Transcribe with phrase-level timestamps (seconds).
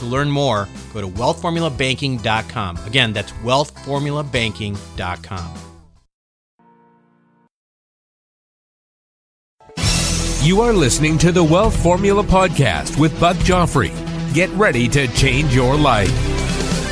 [0.00, 2.78] To learn more, go to wealthformulabanking.com.
[2.86, 5.54] Again, that's wealthformulabanking.com.
[10.42, 13.92] You are listening to the Wealth Formula Podcast with Buck Joffrey.
[14.32, 16.08] Get ready to change your life.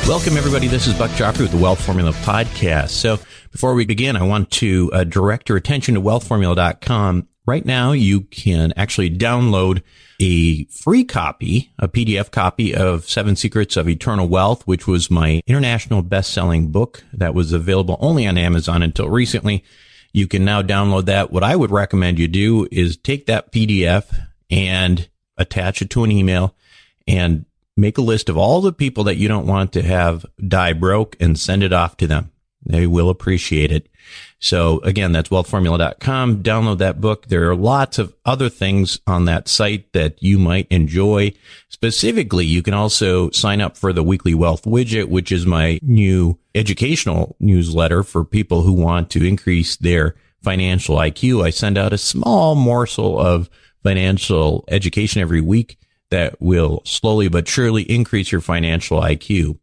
[0.07, 0.67] Welcome, everybody.
[0.67, 2.89] This is Buck Joffrey with the Wealth Formula Podcast.
[2.89, 3.17] So,
[3.51, 7.27] before we begin, I want to uh, direct your attention to wealthformula.com.
[7.47, 9.81] Right now, you can actually download
[10.19, 15.41] a free copy, a PDF copy of Seven Secrets of Eternal Wealth, which was my
[15.47, 19.63] international best-selling book that was available only on Amazon until recently.
[20.11, 21.31] You can now download that.
[21.31, 26.11] What I would recommend you do is take that PDF and attach it to an
[26.11, 26.55] email
[27.07, 27.45] and
[27.77, 31.15] make a list of all the people that you don't want to have die broke
[31.19, 32.31] and send it off to them.
[32.65, 33.87] They will appreciate it.
[34.39, 36.43] So again, that's wealthformula.com.
[36.43, 37.27] Download that book.
[37.27, 41.33] There are lots of other things on that site that you might enjoy.
[41.67, 46.37] Specifically, you can also sign up for the weekly wealth widget, which is my new
[46.55, 51.45] educational newsletter for people who want to increase their financial IQ.
[51.45, 53.49] I send out a small morsel of
[53.83, 55.77] financial education every week
[56.09, 59.59] that will slowly but surely increase your financial IQ.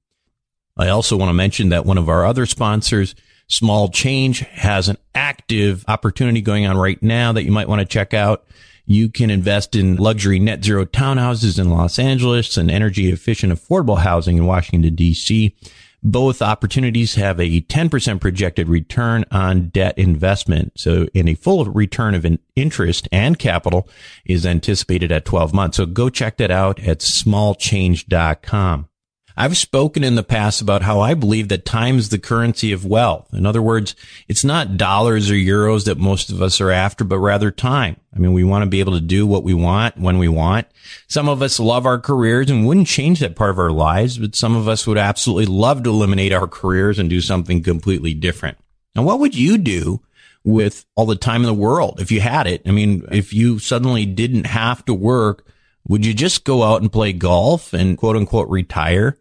[0.77, 3.15] I also want to mention that one of our other sponsors,
[3.49, 7.87] Small Change, has an active opportunity going on right now that you might want to
[7.87, 8.45] check out.
[8.87, 13.99] You can invest in luxury net zero townhouses in Los Angeles and energy efficient affordable
[13.99, 15.57] housing in Washington, D.C.
[16.03, 20.73] Both opportunities have a 10% projected return on debt investment.
[20.77, 22.25] So, in a full return of
[22.55, 23.89] interest and capital
[24.25, 25.79] is anticipated at 12 months.
[25.79, 28.89] So, go check that out at smallchange.com.
[29.39, 32.87] I've spoken in the past about how I believe that time is the currency of
[32.87, 33.29] wealth.
[33.35, 33.95] In other words,
[34.29, 37.97] it's not dollars or euros that most of us are after, but rather time.
[38.15, 40.67] I mean, we want to be able to do what we want when we want.
[41.07, 44.35] Some of us love our careers and wouldn't change that part of our lives, but
[44.35, 48.57] some of us would absolutely love to eliminate our careers and do something completely different.
[48.95, 50.01] Now, what would you do
[50.45, 52.63] with all the time in the world if you had it?
[52.65, 55.47] I mean, if you suddenly didn't have to work,
[55.87, 59.19] would you just go out and play golf and quote unquote retire?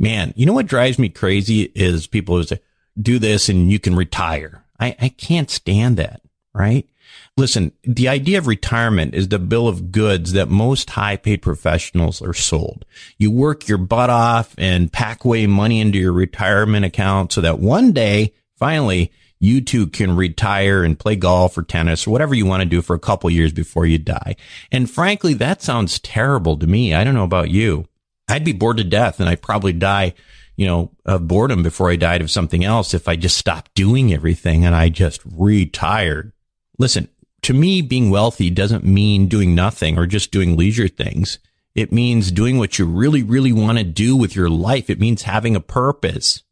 [0.00, 2.60] Man, you know what drives me crazy is people who say,
[3.00, 4.64] do this and you can retire.
[4.80, 6.22] I, I can't stand that,
[6.54, 6.88] right?
[7.36, 12.20] Listen, the idea of retirement is the bill of goods that most high paid professionals
[12.22, 12.84] are sold.
[13.18, 17.58] You work your butt off and pack away money into your retirement account so that
[17.58, 22.46] one day, finally, you too can retire and play golf or tennis or whatever you
[22.46, 24.36] want to do for a couple years before you die.
[24.70, 26.94] And frankly, that sounds terrible to me.
[26.94, 27.86] I don't know about you.
[28.30, 30.14] I'd be bored to death and I'd probably die,
[30.56, 34.12] you know, of boredom before I died of something else if I just stopped doing
[34.12, 36.32] everything and I just retired.
[36.78, 37.08] Listen,
[37.42, 41.38] to me, being wealthy doesn't mean doing nothing or just doing leisure things.
[41.74, 44.90] It means doing what you really, really want to do with your life.
[44.90, 46.42] It means having a purpose.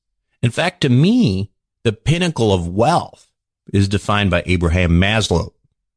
[0.42, 1.50] In fact, to me,
[1.82, 3.31] the pinnacle of wealth
[3.72, 5.52] is defined by Abraham Maslow.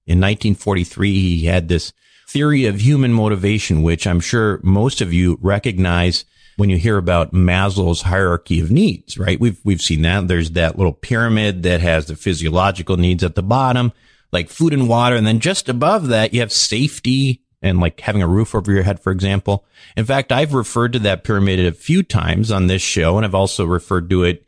[0.07, 1.94] In 1943, he had this
[2.31, 6.24] theory of human motivation, which I'm sure most of you recognize
[6.56, 9.39] when you hear about Maslow's hierarchy of needs, right?
[9.39, 10.28] We've, we've seen that.
[10.28, 13.92] There's that little pyramid that has the physiological needs at the bottom,
[14.31, 15.16] like food and water.
[15.16, 18.84] And then just above that, you have safety and like having a roof over your
[18.84, 19.66] head, for example.
[19.98, 23.36] In fact, I've referred to that pyramid a few times on this show, and I've
[23.36, 24.45] also referred to it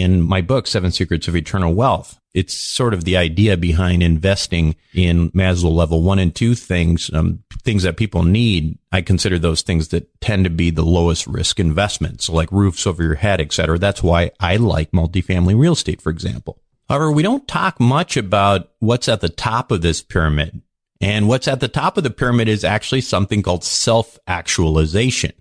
[0.00, 2.18] in my book, Seven Secrets of Eternal Wealth.
[2.34, 7.42] It's sort of the idea behind investing in Maslow level one and two things, um,
[7.62, 8.78] things that people need.
[8.90, 13.02] I consider those things that tend to be the lowest risk investments, like roofs over
[13.02, 13.78] your head, et cetera.
[13.78, 16.58] That's why I like multifamily real estate, for example.
[16.88, 20.62] However, we don't talk much about what's at the top of this pyramid.
[21.02, 25.32] And what's at the top of the pyramid is actually something called self-actualization.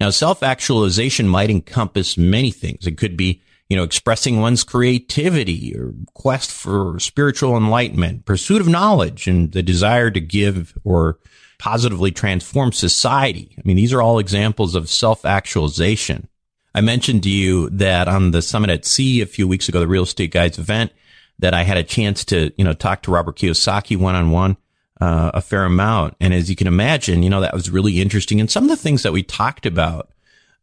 [0.00, 2.86] Now, self-actualization might encompass many things.
[2.86, 3.40] It could be,
[3.74, 9.64] you know, expressing one's creativity or quest for spiritual enlightenment, pursuit of knowledge and the
[9.64, 11.18] desire to give or
[11.58, 13.52] positively transform society.
[13.58, 16.28] I mean, these are all examples of self-actualization.
[16.72, 19.88] I mentioned to you that on the Summit at Sea a few weeks ago, the
[19.88, 20.92] Real Estate Guys event,
[21.40, 24.56] that I had a chance to, you know, talk to Robert Kiyosaki one on one
[25.00, 26.14] uh, a fair amount.
[26.20, 28.38] And as you can imagine, you know, that was really interesting.
[28.38, 30.10] And some of the things that we talked about,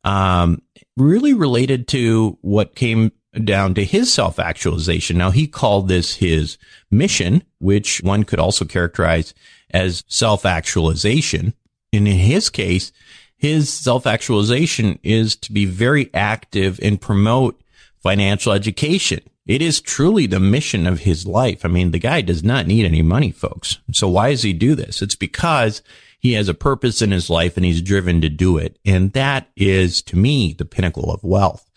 [0.03, 0.61] um,
[0.97, 3.11] really related to what came
[3.43, 5.17] down to his self actualization.
[5.17, 6.57] Now, he called this his
[6.89, 9.33] mission, which one could also characterize
[9.71, 11.53] as self actualization.
[11.93, 12.91] And in his case,
[13.37, 17.61] his self actualization is to be very active and promote
[18.01, 19.21] financial education.
[19.47, 21.65] It is truly the mission of his life.
[21.65, 23.79] I mean, the guy does not need any money, folks.
[23.91, 25.01] So why does he do this?
[25.01, 25.81] It's because
[26.21, 28.77] he has a purpose in his life and he's driven to do it.
[28.85, 31.69] And that is to me the pinnacle of wealth.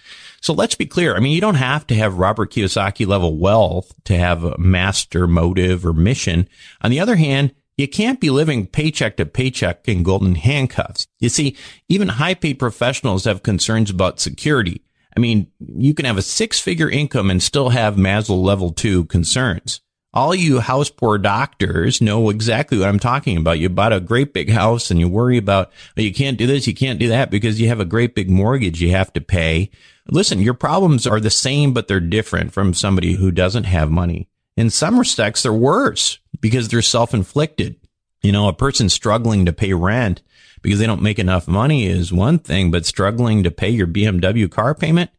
[0.43, 1.17] So let's be clear.
[1.17, 5.27] I mean, you don't have to have Robert Kiyosaki level wealth to have a master
[5.27, 6.47] motive or mission.
[6.83, 11.07] On the other hand, you can't be living paycheck to paycheck in golden handcuffs.
[11.19, 11.57] You see,
[11.89, 14.83] even high paid professionals have concerns about security.
[15.17, 19.07] I mean, you can have a six figure income and still have Maslow level two
[19.07, 19.81] concerns.
[20.15, 23.59] All you house poor doctors know exactly what I'm talking about.
[23.59, 26.69] You bought a great big house and you worry about, oh, you can't do this,
[26.69, 29.73] you can't do that because you have a great big mortgage you have to pay.
[30.09, 34.29] Listen, your problems are the same, but they're different from somebody who doesn't have money.
[34.57, 37.77] In some respects, they're worse because they're self-inflicted.
[38.23, 40.23] You know, a person struggling to pay rent
[40.63, 44.49] because they don't make enough money is one thing, but struggling to pay your BMW
[44.49, 45.11] car payment,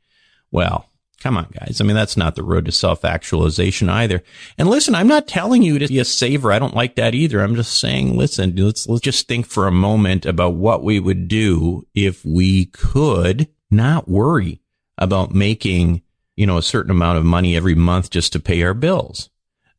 [0.51, 0.89] well,
[1.19, 1.79] come on, guys.
[1.79, 4.23] I mean, that's not the road to self actualization either.
[4.57, 6.51] And listen, I'm not telling you to be a saver.
[6.51, 7.41] I don't like that either.
[7.41, 11.27] I'm just saying, listen, let's, let's just think for a moment about what we would
[11.27, 14.61] do if we could not worry
[14.97, 16.01] about making,
[16.35, 19.29] you know, a certain amount of money every month just to pay our bills.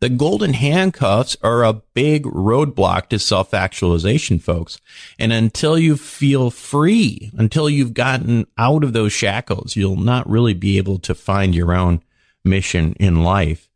[0.00, 4.78] The golden handcuffs are a big roadblock to self actualization, folks.
[5.18, 10.54] And until you feel free, until you've gotten out of those shackles, you'll not really
[10.54, 12.02] be able to find your own
[12.44, 13.70] mission in life.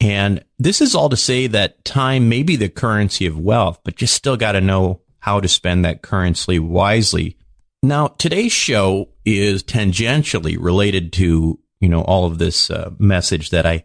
[0.00, 4.00] And this is all to say that time may be the currency of wealth, but
[4.00, 7.36] you still got to know how to spend that currency wisely.
[7.82, 13.66] Now, today's show is tangentially related to, you know, all of this uh, message that
[13.66, 13.84] I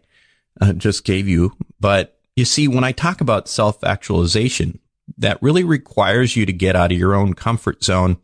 [0.60, 1.52] uh, just gave you.
[1.80, 4.78] But you see, when I talk about self actualization,
[5.18, 8.18] that really requires you to get out of your own comfort zone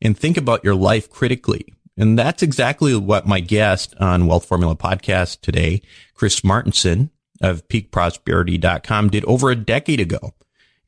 [0.00, 1.72] and think about your life critically.
[1.96, 5.80] And that's exactly what my guest on Wealth Formula podcast today,
[6.14, 7.10] Chris Martenson
[7.40, 10.34] of peakprosperity.com did over a decade ago.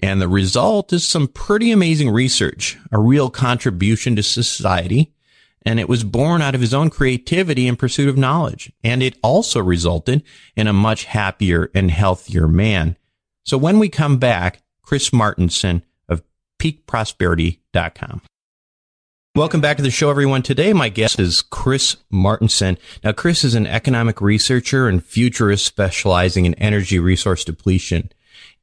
[0.01, 5.13] And the result is some pretty amazing research, a real contribution to society
[5.65, 8.73] and it was born out of his own creativity and pursuit of knowledge.
[8.83, 10.23] And it also resulted
[10.57, 12.97] in a much happier and healthier man.
[13.45, 16.23] So when we come back, Chris Martenson of
[16.59, 18.23] peakprosperity.com.
[19.35, 20.43] Welcome back to the show, everyone.
[20.43, 22.77] Today, my guest is Chris Martenson.
[23.05, 28.11] Now, Chris is an economic researcher and futurist specializing in energy resource depletion.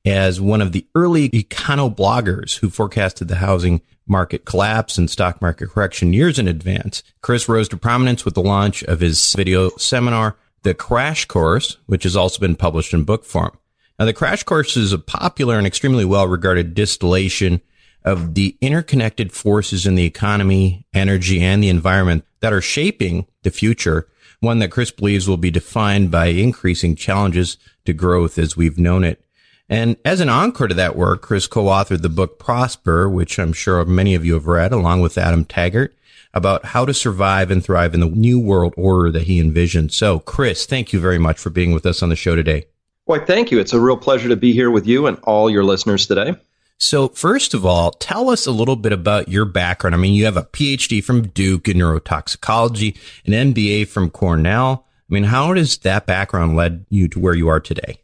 [0.05, 5.41] As one of the early econo bloggers who forecasted the housing market collapse and stock
[5.41, 7.03] market correction years in advance.
[7.21, 12.03] Chris rose to prominence with the launch of his video seminar, The Crash Course, which
[12.03, 13.57] has also been published in book form.
[13.97, 17.61] Now, The Crash Course is a popular and extremely well regarded distillation
[18.03, 23.49] of the interconnected forces in the economy, energy, and the environment that are shaping the
[23.49, 24.07] future,
[24.41, 29.03] one that Chris believes will be defined by increasing challenges to growth as we've known
[29.03, 29.24] it
[29.69, 33.83] and as an encore to that work, Chris co-authored the book Prosper, which I'm sure
[33.85, 35.95] many of you have read, along with Adam Taggart,
[36.33, 39.91] about how to survive and thrive in the new world order that he envisioned.
[39.91, 42.67] So, Chris, thank you very much for being with us on the show today.
[43.05, 43.59] Why, thank you.
[43.59, 46.35] It's a real pleasure to be here with you and all your listeners today.
[46.77, 49.95] So, first of all, tell us a little bit about your background.
[49.95, 54.85] I mean, you have a PhD from Duke in neurotoxicology, an MBA from Cornell.
[55.09, 57.99] I mean, how does that background led you to where you are today?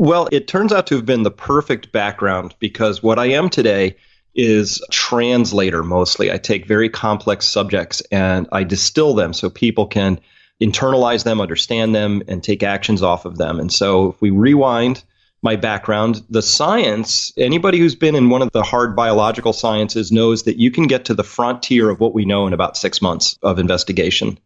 [0.00, 3.96] Well, it turns out to have been the perfect background because what I am today
[4.32, 6.30] is translator mostly.
[6.30, 10.20] I take very complex subjects and I distill them so people can
[10.62, 13.58] internalize them, understand them, and take actions off of them.
[13.58, 15.02] And so if we rewind
[15.42, 20.44] my background, the science, anybody who's been in one of the hard biological sciences knows
[20.44, 23.36] that you can get to the frontier of what we know in about six months
[23.42, 24.38] of investigation.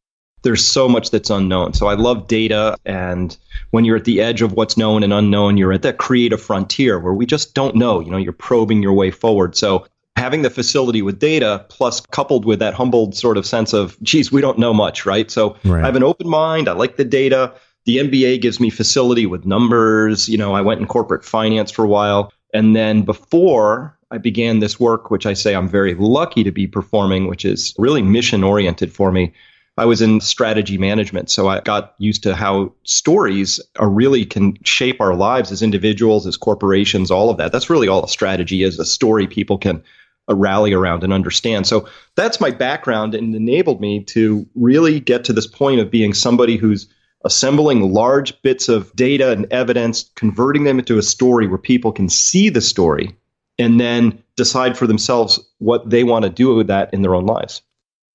[0.42, 1.74] There's so much that's unknown.
[1.74, 2.76] So I love data.
[2.84, 3.36] And
[3.70, 6.98] when you're at the edge of what's known and unknown, you're at that creative frontier
[6.98, 8.00] where we just don't know.
[8.00, 9.56] You know, you're probing your way forward.
[9.56, 14.00] So having the facility with data plus coupled with that humbled sort of sense of,
[14.02, 15.30] geez, we don't know much, right?
[15.30, 15.82] So right.
[15.82, 16.68] I have an open mind.
[16.68, 17.54] I like the data.
[17.84, 20.28] The MBA gives me facility with numbers.
[20.28, 22.32] You know, I went in corporate finance for a while.
[22.54, 26.66] And then before I began this work, which I say I'm very lucky to be
[26.66, 29.32] performing, which is really mission oriented for me.
[29.78, 34.58] I was in strategy management, so I got used to how stories are really can
[34.64, 37.52] shape our lives as individuals, as corporations, all of that.
[37.52, 39.82] That's really all a strategy is a story people can
[40.28, 41.66] uh, rally around and understand.
[41.66, 46.12] So that's my background and enabled me to really get to this point of being
[46.12, 46.86] somebody who's
[47.24, 52.10] assembling large bits of data and evidence, converting them into a story where people can
[52.10, 53.16] see the story
[53.58, 57.24] and then decide for themselves what they want to do with that in their own
[57.24, 57.62] lives.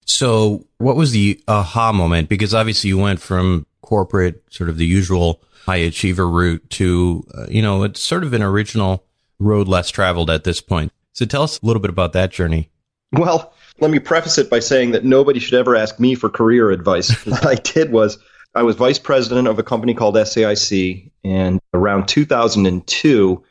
[0.07, 2.29] So, what was the aha moment?
[2.29, 7.45] Because obviously, you went from corporate, sort of the usual high achiever route, to, uh,
[7.49, 9.03] you know, it's sort of an original
[9.37, 10.93] road less traveled at this point.
[11.11, 12.69] So, tell us a little bit about that journey.
[13.11, 16.71] Well, let me preface it by saying that nobody should ever ask me for career
[16.71, 17.11] advice.
[17.25, 18.17] what I did was
[18.55, 23.43] I was vice president of a company called SAIC, and around 2002,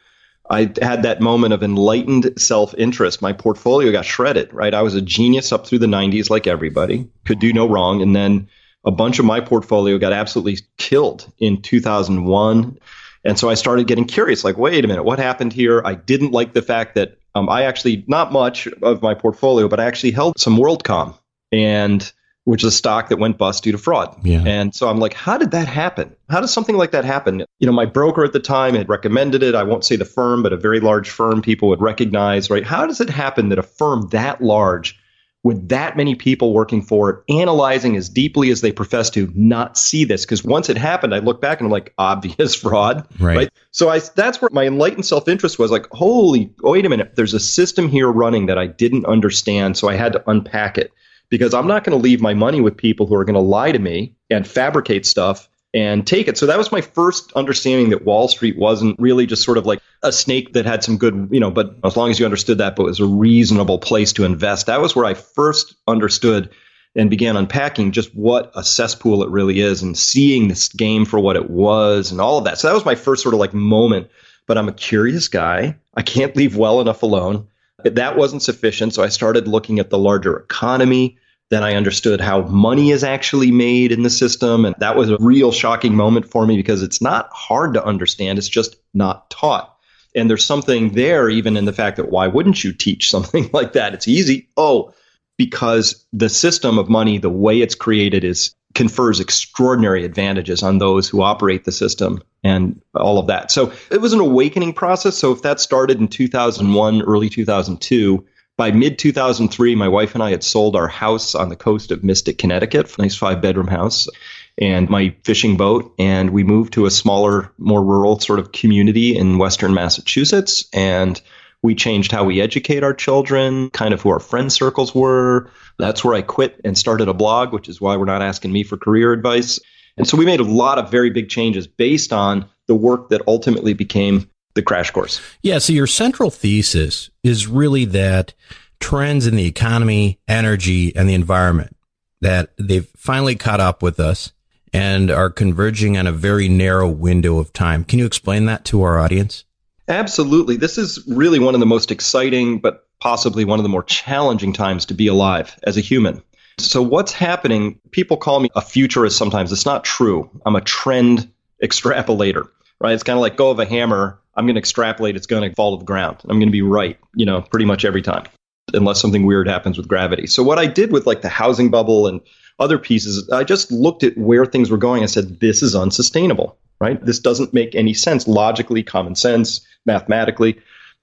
[0.51, 3.23] I had that moment of enlightened self interest.
[3.23, 4.75] My portfolio got shredded, right?
[4.75, 8.03] I was a genius up through the 90s, like everybody, could do no wrong.
[8.03, 8.49] And then
[8.85, 12.79] a bunch of my portfolio got absolutely killed in 2001.
[13.25, 15.83] And so I started getting curious like, wait a minute, what happened here?
[15.85, 19.81] I didn't like the fact that um, I actually, not much of my portfolio, but
[19.81, 21.19] I actually held some WorldCom.
[21.53, 22.13] And
[22.47, 24.17] which is a stock that went bust due to fraud.
[24.23, 24.41] Yeah.
[24.47, 26.15] And so I'm like, how did that happen?
[26.31, 27.45] How does something like that happen?
[27.59, 29.57] You know, my broker at the time had recommended it.
[29.57, 32.63] I won't say the firm, but a very large firm people would recognize, right?
[32.65, 34.97] How does it happen that a firm that large
[35.43, 39.77] with that many people working for it, analyzing as deeply as they profess to, not
[39.77, 40.25] see this?
[40.25, 43.09] Because once it happened, I look back and I'm like, obvious fraud.
[43.19, 43.37] Right.
[43.37, 43.53] right?
[43.73, 47.41] So I that's where my enlightened self-interest was like, holy, wait a minute, there's a
[47.41, 49.77] system here running that I didn't understand.
[49.77, 50.93] So I had to unpack it
[51.29, 53.73] because I'm not going to leave my money with people who are going to lie
[53.73, 56.39] to me and fabricate stuff and take it.
[56.39, 59.81] So that was my first understanding that Wall Street wasn't really just sort of like
[60.03, 62.77] a snake that had some good, you know, but as long as you understood that,
[62.77, 64.67] but it was a reasonable place to invest.
[64.67, 66.51] That was where I first understood
[66.95, 71.21] and began unpacking just what a cesspool it really is and seeing this game for
[71.21, 72.59] what it was and all of that.
[72.59, 74.09] So that was my first sort of like moment.
[74.47, 75.77] But I'm a curious guy.
[75.95, 77.49] I can't leave well enough alone.
[77.95, 78.95] That wasn't sufficient.
[78.95, 81.19] So I started looking at the larger economy.
[81.51, 84.65] Then I understood how money is actually made in the system.
[84.65, 88.39] And that was a real shocking moment for me because it's not hard to understand.
[88.39, 89.77] It's just not taught.
[90.15, 93.75] And there's something there, even in the fact that why wouldn't you teach something like
[93.75, 93.95] that?
[93.95, 94.49] It's easy.
[94.57, 94.93] Oh,
[95.37, 101.09] because the system of money, the way it's created, is confers extraordinary advantages on those
[101.09, 103.51] who operate the system and all of that.
[103.51, 105.19] So it was an awakening process.
[105.19, 108.25] So if that started in 2001, early 2002,
[108.57, 112.03] by mid 2003, my wife and I had sold our house on the coast of
[112.05, 114.09] Mystic, Connecticut, nice five bedroom house,
[114.57, 115.93] and my fishing boat.
[115.99, 120.67] And we moved to a smaller, more rural sort of community in Western Massachusetts.
[120.73, 121.21] And
[121.63, 125.51] we changed how we educate our children, kind of who our friend circles were.
[125.79, 128.63] That's where I quit and started a blog, which is why we're not asking me
[128.63, 129.61] for career advice.
[129.97, 133.23] And so we made a lot of very big changes based on the work that
[133.27, 135.21] ultimately became the crash course.
[135.43, 135.59] Yeah.
[135.59, 138.35] So your central thesis is really that
[138.81, 141.77] trends in the economy, energy, and the environment
[142.21, 144.33] that they've finally caught up with us
[144.73, 147.85] and are converging on a very narrow window of time.
[147.85, 149.45] Can you explain that to our audience?
[149.89, 150.57] Absolutely.
[150.57, 154.53] This is really one of the most exciting, but possibly one of the more challenging
[154.53, 156.23] times to be alive as a human.
[156.59, 157.79] So, what's happening?
[157.91, 159.53] People call me a futurist sometimes.
[159.53, 160.31] It's not true.
[160.47, 161.31] I'm a trend
[161.63, 162.49] extrapolator,
[162.81, 162.95] right?
[162.95, 164.19] It's kind of like go of a hammer.
[164.35, 165.17] I'm going to extrapolate.
[165.17, 166.19] It's going to fall to the ground.
[166.25, 168.25] I'm going to be right, you know, pretty much every time,
[168.73, 170.27] unless something weird happens with gravity.
[170.27, 172.23] So, what I did with like the housing bubble and
[172.59, 175.03] other pieces, I just looked at where things were going.
[175.03, 177.05] I said, this is unsustainable, right?
[177.05, 180.59] This doesn't make any sense logically, common sense, mathematically.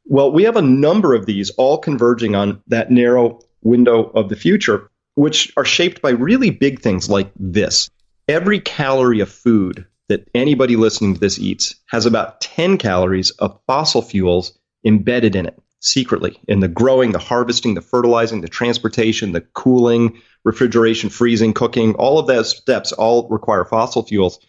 [0.05, 4.35] Well, we have a number of these all converging on that narrow window of the
[4.35, 7.89] future, which are shaped by really big things like this.
[8.27, 13.59] Every calorie of food that anybody listening to this eats has about 10 calories of
[13.67, 15.59] fossil fuels embedded in it.
[15.83, 21.93] secretly in the growing, the harvesting, the fertilizing, the transportation, the cooling, refrigeration, freezing, cooking,
[21.95, 24.39] all of those steps all require fossil fuels.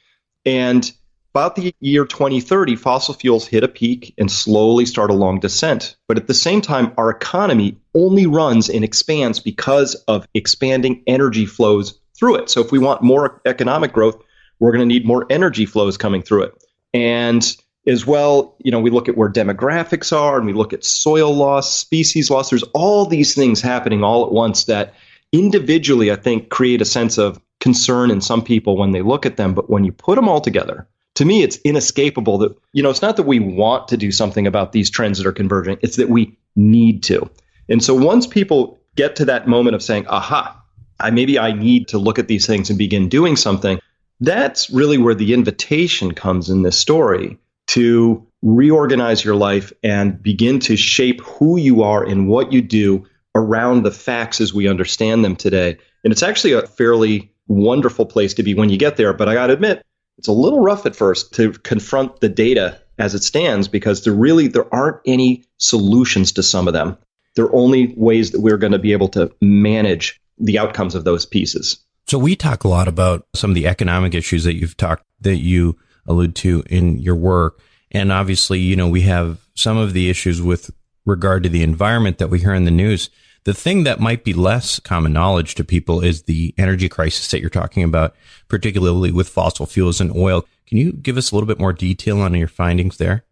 [0.47, 0.91] And
[1.35, 5.97] about the year 2030, fossil fuels hit a peak and slowly start a long descent.
[6.07, 11.45] But at the same time, our economy only runs and expands because of expanding energy
[11.45, 12.51] flows through it.
[12.51, 14.23] So if we want more economic growth,
[14.61, 16.65] we're going to need more energy flows coming through it.
[16.93, 17.45] And
[17.85, 21.35] as well, you know, we look at where demographics are and we look at soil
[21.35, 22.51] loss, species loss.
[22.51, 24.95] There's all these things happening all at once that
[25.33, 29.37] individually, I think, create a sense of concern in some people when they look at
[29.37, 29.53] them.
[29.53, 33.03] But when you put them all together, to me, it's inescapable that, you know, it's
[33.03, 36.09] not that we want to do something about these trends that are converging, it's that
[36.09, 37.29] we need to.
[37.69, 40.61] And so once people get to that moment of saying, aha,
[41.01, 43.81] I, maybe I need to look at these things and begin doing something,
[44.21, 50.61] that's really where the invitation comes in this story to reorganize your life and begin
[50.61, 55.25] to shape who you are and what you do around the facts as we understand
[55.25, 55.79] them today.
[56.05, 59.13] And it's actually a fairly wonderful place to be when you get there.
[59.13, 59.83] But I got to admit,
[60.19, 64.13] it's a little rough at first to confront the data as it stands because there
[64.13, 66.97] really there aren't any solutions to some of them.
[67.35, 71.05] There are only ways that we're going to be able to manage the outcomes of
[71.05, 71.79] those pieces.
[72.07, 75.39] So we talk a lot about some of the economic issues that you've talked that
[75.39, 77.61] you allude to in your work.
[77.91, 80.71] And obviously, you know, we have some of the issues with
[81.07, 83.11] regard to the environment that we hear in the news.
[83.45, 87.41] The thing that might be less common knowledge to people is the energy crisis that
[87.41, 88.15] you're talking about,
[88.49, 90.47] particularly with fossil fuels and oil.
[90.67, 93.25] Can you give us a little bit more detail on your findings there?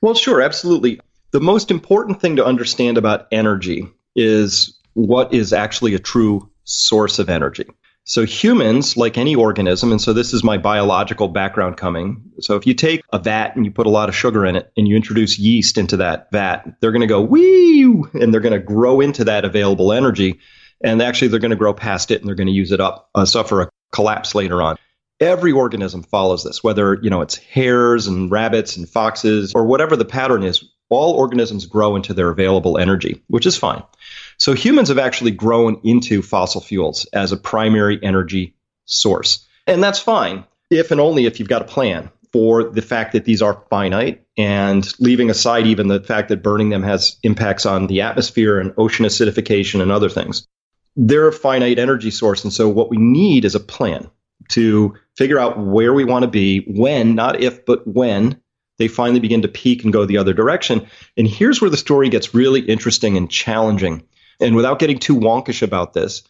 [0.00, 1.00] Well, sure, absolutely.
[1.32, 7.18] The most important thing to understand about energy is what is actually a true source
[7.18, 7.66] of energy.
[8.08, 12.22] So humans, like any organism, and so this is my biological background coming.
[12.40, 14.72] So if you take a vat and you put a lot of sugar in it
[14.78, 17.82] and you introduce yeast into that vat, they're going to go wee
[18.14, 20.40] and they're going to grow into that available energy.
[20.82, 23.10] And actually they're going to grow past it and they're going to use it up,
[23.14, 24.78] uh, suffer a collapse later on.
[25.20, 29.96] Every organism follows this, whether, you know, it's hares and rabbits and foxes or whatever
[29.96, 30.64] the pattern is.
[30.88, 33.82] All organisms grow into their available energy, which is fine.
[34.38, 39.46] So humans have actually grown into fossil fuels as a primary energy source.
[39.66, 43.24] And that's fine if and only if you've got a plan for the fact that
[43.24, 47.86] these are finite and leaving aside even the fact that burning them has impacts on
[47.86, 50.46] the atmosphere and ocean acidification and other things.
[50.94, 52.44] They're a finite energy source.
[52.44, 54.10] And so what we need is a plan
[54.50, 58.40] to figure out where we want to be, when, not if, but when
[58.78, 60.86] they finally begin to peak and go the other direction.
[61.16, 64.04] And here's where the story gets really interesting and challenging.
[64.40, 66.22] And without getting too wonkish about this,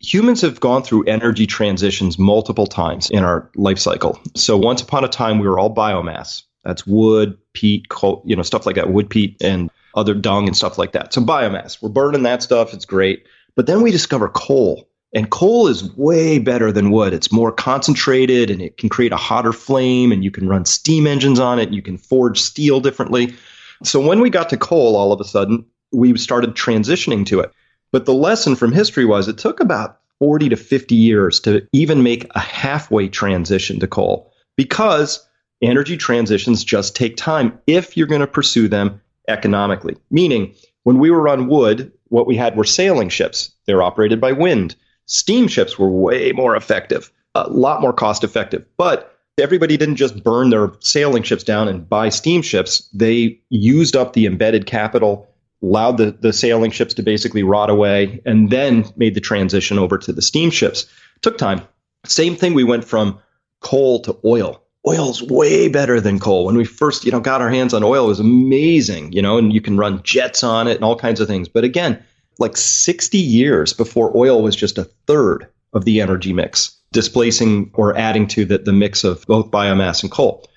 [0.00, 4.20] humans have gone through energy transitions multiple times in our life cycle.
[4.34, 6.42] So once upon a time, we were all biomass.
[6.64, 10.56] That's wood, peat, coal, you know, stuff like that, wood, peat, and other dung and
[10.56, 11.14] stuff like that.
[11.14, 12.74] So biomass, we're burning that stuff.
[12.74, 13.26] It's great.
[13.54, 14.88] But then we discover coal.
[15.14, 17.14] And coal is way better than wood.
[17.14, 21.06] It's more concentrated and it can create a hotter flame and you can run steam
[21.06, 21.70] engines on it.
[21.70, 23.34] You can forge steel differently.
[23.82, 25.64] So when we got to coal, all of a sudden,
[25.96, 27.50] we started transitioning to it.
[27.90, 32.02] But the lesson from history was it took about 40 to 50 years to even
[32.02, 35.26] make a halfway transition to coal because
[35.62, 39.96] energy transitions just take time if you're going to pursue them economically.
[40.10, 43.50] Meaning, when we were on wood, what we had were sailing ships.
[43.66, 44.76] They're operated by wind.
[45.06, 48.64] Steamships were way more effective, a lot more cost effective.
[48.76, 52.88] But everybody didn't just burn their sailing ships down and buy steamships.
[52.92, 55.28] They used up the embedded capital
[55.66, 59.98] allowed the, the sailing ships to basically rot away, and then made the transition over
[59.98, 60.86] to the steamships.
[61.22, 61.62] Took time.
[62.04, 63.18] Same thing, we went from
[63.60, 64.62] coal to oil.
[64.86, 66.46] Oil's way better than coal.
[66.46, 69.36] When we first, you know, got our hands on oil, it was amazing, you know,
[69.36, 71.48] and you can run jets on it and all kinds of things.
[71.48, 72.02] But again,
[72.38, 77.96] like 60 years before oil was just a third of the energy mix, displacing or
[77.98, 80.48] adding to the, the mix of both biomass and coal.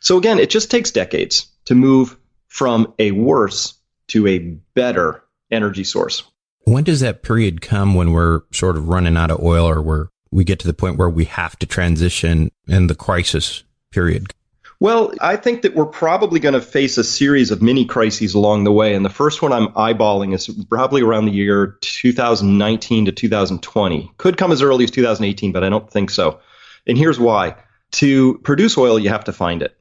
[0.00, 2.16] So again, it just takes decades to move
[2.48, 3.74] from a worse
[4.08, 6.22] to a better energy source.
[6.64, 10.08] When does that period come when we're sort of running out of oil or where
[10.30, 14.32] we get to the point where we have to transition in the crisis period?
[14.80, 18.64] Well, I think that we're probably going to face a series of mini crises along
[18.64, 18.94] the way.
[18.94, 24.10] And the first one I'm eyeballing is probably around the year 2019 to 2020.
[24.18, 26.40] Could come as early as 2018, but I don't think so.
[26.86, 27.56] And here's why.
[27.92, 29.76] To produce oil, you have to find it.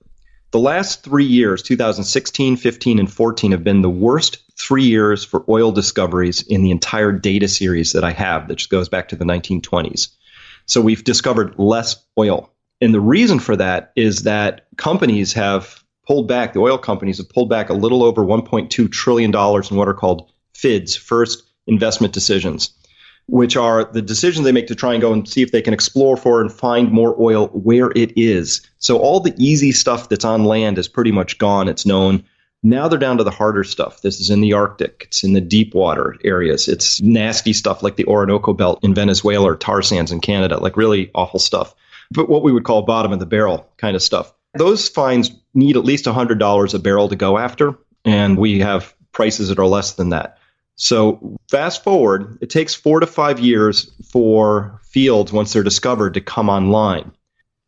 [0.53, 5.43] The last three years, 2016, 15, and 14, have been the worst three years for
[5.49, 9.25] oil discoveries in the entire data series that I have, that goes back to the
[9.25, 10.09] 1920s.
[10.67, 12.53] So we've discovered less oil.
[12.81, 17.29] And the reason for that is that companies have pulled back, the oil companies have
[17.29, 22.75] pulled back a little over $1.2 trillion in what are called FIDs, first investment decisions,
[23.27, 25.73] which are the decisions they make to try and go and see if they can
[25.73, 28.62] explore for and find more oil where it is.
[28.79, 31.67] So all the easy stuff that's on land is pretty much gone.
[31.67, 32.23] It's known.
[32.63, 34.01] Now they're down to the harder stuff.
[34.01, 35.03] This is in the Arctic.
[35.07, 36.67] It's in the deep water areas.
[36.67, 40.77] It's nasty stuff like the Orinoco Belt in Venezuela or tar sands in Canada, like
[40.77, 41.75] really awful stuff.
[42.12, 44.33] But what we would call bottom of the barrel kind of stuff.
[44.55, 49.49] Those finds need at least $100 a barrel to go after, and we have prices
[49.49, 50.38] that are less than that.
[50.75, 56.19] So fast forward, it takes four to five years for fields, once they're discovered, to
[56.21, 57.11] come online.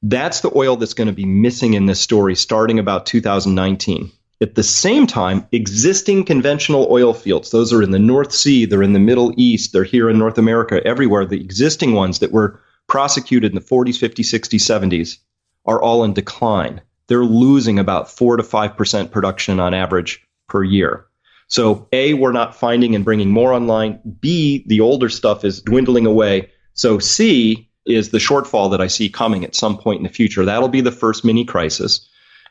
[0.01, 4.11] That's the oil that's going to be missing in this story starting about 2019.
[4.41, 8.81] At the same time, existing conventional oil fields, those are in the North Sea, they're
[8.81, 11.23] in the Middle East, they're here in North America, everywhere.
[11.23, 15.19] The existing ones that were prosecuted in the 40s, 50s, 60s, 70s
[15.67, 16.81] are all in decline.
[17.05, 21.05] They're losing about 4 to 5% production on average per year.
[21.47, 23.99] So, A, we're not finding and bringing more online.
[24.19, 26.49] B, the older stuff is dwindling away.
[26.73, 30.43] So, C is the shortfall that I see coming at some point in the future.
[30.43, 32.07] That'll be the first mini crisis.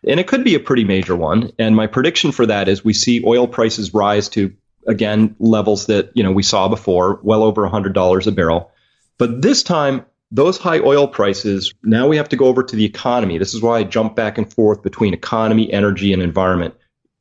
[0.06, 1.50] And it could be a pretty major one.
[1.58, 4.52] And my prediction for that is we see oil prices rise to,
[4.86, 8.70] again, levels that, you know, we saw before, well over $100 a barrel.
[9.18, 12.84] But this time, those high oil prices, now we have to go over to the
[12.84, 13.38] economy.
[13.38, 16.74] This is why I jump back and forth between economy, energy, and environment.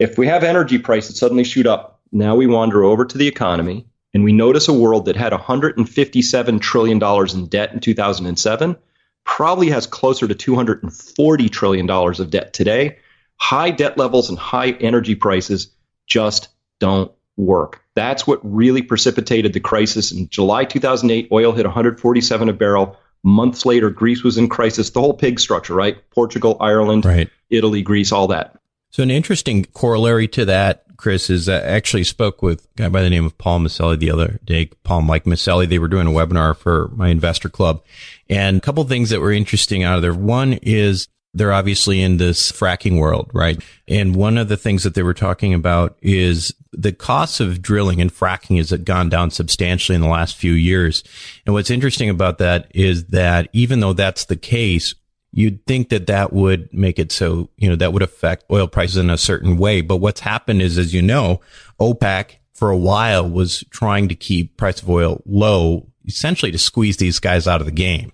[0.03, 3.87] If we have energy prices suddenly shoot up, now we wander over to the economy
[4.13, 8.75] and we notice a world that had $157 trillion in debt in 2007
[9.23, 12.97] probably has closer to $240 trillion of debt today.
[13.37, 15.73] High debt levels and high energy prices
[16.05, 17.81] just don't work.
[17.95, 21.29] That's what really precipitated the crisis in July 2008.
[21.31, 22.99] Oil hit 147 a barrel.
[23.23, 24.89] Months later, Greece was in crisis.
[24.89, 25.97] The whole pig structure, right?
[26.09, 27.29] Portugal, Ireland, right.
[27.49, 28.59] Italy, Greece, all that.
[28.93, 33.01] So an interesting corollary to that, Chris, is I actually spoke with a guy by
[33.01, 34.69] the name of Paul Maselli the other day.
[34.83, 35.67] Paul Mike Maselli.
[35.67, 37.83] They were doing a webinar for my investor club,
[38.29, 40.13] and a couple things that were interesting out of there.
[40.13, 43.59] One is they're obviously in this fracking world, right?
[43.87, 47.99] And one of the things that they were talking about is the cost of drilling
[47.99, 51.03] and fracking has gone down substantially in the last few years.
[51.47, 54.93] And what's interesting about that is that even though that's the case,
[55.33, 58.97] you'd think that that would make it so, you know, that would affect oil prices
[58.97, 59.81] in a certain way.
[59.81, 61.41] But what's happened is, as you know,
[61.81, 66.97] OPEC for a while was trying to keep price of oil low, essentially to squeeze
[66.97, 68.11] these guys out of the game.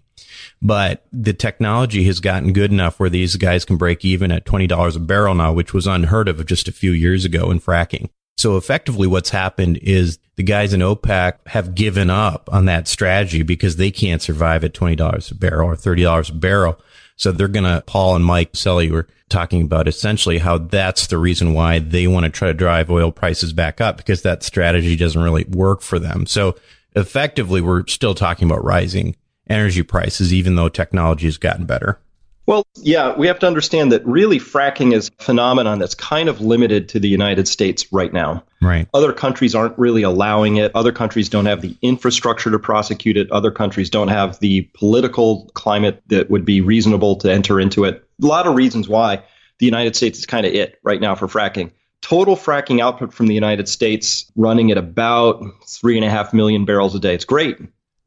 [0.61, 4.95] But the technology has gotten good enough where these guys can break even at $20
[4.95, 8.09] a barrel now, which was unheard of just a few years ago in fracking.
[8.37, 13.43] So effectively what's happened is the guys in OPEC have given up on that strategy
[13.43, 16.79] because they can't survive at $20 a barrel or $30 a barrel.
[17.19, 21.17] So they're going to, Paul and Mike Sully were talking about essentially how that's the
[21.17, 24.95] reason why they want to try to drive oil prices back up because that strategy
[24.95, 26.25] doesn't really work for them.
[26.25, 26.55] So
[26.95, 29.17] effectively, we're still talking about rising
[29.49, 31.99] energy prices, even though technology has gotten better.
[32.49, 36.41] Well, yeah, we have to understand that really fracking is a phenomenon that's kind of
[36.41, 38.43] limited to the United States right now.
[38.59, 38.87] Right.
[38.91, 40.71] Other countries aren't really allowing it.
[40.73, 43.31] Other countries don't have the infrastructure to prosecute it.
[43.31, 48.03] Other countries don't have the political climate that would be reasonable to enter into it.
[48.19, 49.21] A lot of reasons why
[49.59, 51.69] the United States is kind of it right now for fracking.
[52.01, 56.65] Total fracking output from the United States running at about three and a half million
[56.65, 57.13] barrels a day.
[57.13, 57.59] It's great.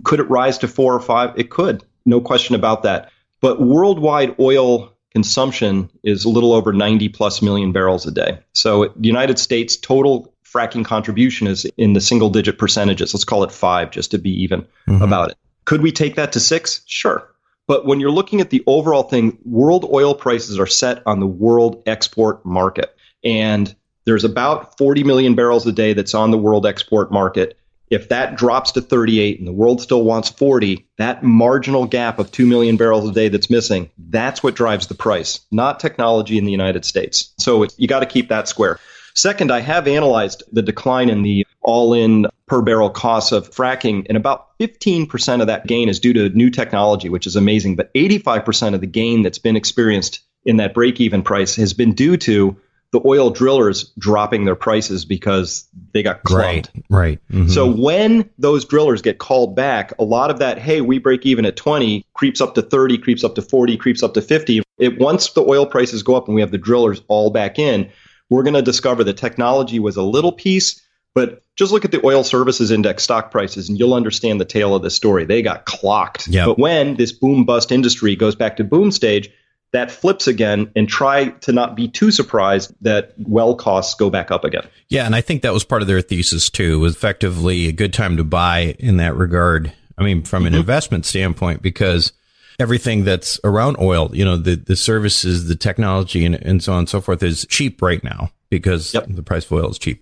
[0.02, 1.32] Could it rise to four or five?
[1.38, 1.84] It could.
[2.04, 3.08] No question about that.
[3.42, 8.38] But worldwide oil consumption is a little over 90 plus million barrels a day.
[8.54, 13.12] So the United States total fracking contribution is in the single digit percentages.
[13.12, 15.02] Let's call it five just to be even mm-hmm.
[15.02, 15.36] about it.
[15.64, 16.82] Could we take that to six?
[16.86, 17.28] Sure.
[17.66, 21.26] But when you're looking at the overall thing, world oil prices are set on the
[21.26, 22.96] world export market.
[23.24, 23.74] And
[24.04, 27.56] there's about 40 million barrels a day that's on the world export market.
[27.92, 32.32] If that drops to 38 and the world still wants 40, that marginal gap of
[32.32, 36.46] 2 million barrels a day that's missing, that's what drives the price, not technology in
[36.46, 37.34] the United States.
[37.38, 38.80] So you got to keep that square.
[39.14, 44.06] Second, I have analyzed the decline in the all in per barrel costs of fracking,
[44.08, 47.76] and about 15% of that gain is due to new technology, which is amazing.
[47.76, 51.92] But 85% of the gain that's been experienced in that break even price has been
[51.92, 52.56] due to
[52.92, 56.70] the oil drillers dropping their prices because they got clubbed.
[56.74, 56.84] Right.
[56.90, 57.20] Right.
[57.30, 57.48] Mm-hmm.
[57.48, 61.46] So when those drillers get called back, a lot of that, hey, we break even
[61.46, 64.62] at 20, creeps up to 30, creeps up to 40, creeps up to 50.
[64.78, 67.90] It once the oil prices go up and we have the drillers all back in,
[68.28, 70.82] we're going to discover the technology was a little piece,
[71.14, 74.74] but just look at the oil services index stock prices and you'll understand the tale
[74.74, 75.24] of the story.
[75.24, 76.28] They got clocked.
[76.28, 76.46] Yep.
[76.46, 79.30] But when this boom bust industry goes back to boom stage,
[79.72, 84.30] that flips again and try to not be too surprised that well costs go back
[84.30, 84.66] up again.
[84.88, 86.78] Yeah, and I think that was part of their thesis too.
[86.78, 89.72] Was effectively a good time to buy in that regard.
[89.98, 90.60] I mean, from an mm-hmm.
[90.60, 92.12] investment standpoint, because
[92.58, 96.80] everything that's around oil, you know, the the services, the technology, and, and so on
[96.80, 99.06] and so forth is cheap right now because yep.
[99.08, 100.00] the price of oil is cheap.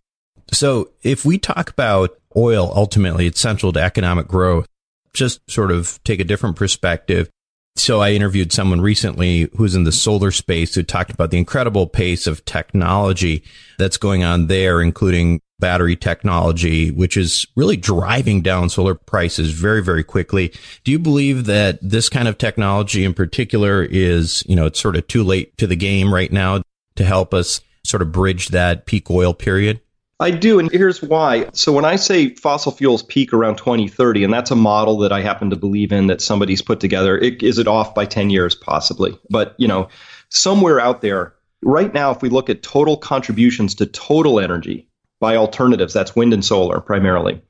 [0.52, 4.66] So if we talk about oil, ultimately, it's central to economic growth.
[5.12, 7.30] Just sort of take a different perspective
[7.76, 11.86] so I interviewed someone recently who's in the solar space who talked about the incredible
[11.86, 13.42] pace of technology
[13.78, 19.82] that's going on there, including battery technology, which is really driving down solar prices very,
[19.82, 20.52] very quickly.
[20.84, 24.96] Do you believe that this kind of technology in particular is, you know, it's sort
[24.96, 26.62] of too late to the game right now
[26.96, 29.80] to help us sort of bridge that peak oil period?
[30.20, 31.48] I do, and here's why.
[31.54, 35.22] So when I say fossil fuels peak around 2030, and that's a model that I
[35.22, 38.54] happen to believe in that somebody's put together, it, is it off by 10 years
[38.54, 39.18] possibly?
[39.30, 39.88] But you know,
[40.28, 44.86] somewhere out there, right now, if we look at total contributions to total energy
[45.20, 47.40] by alternatives, that's wind and solar primarily.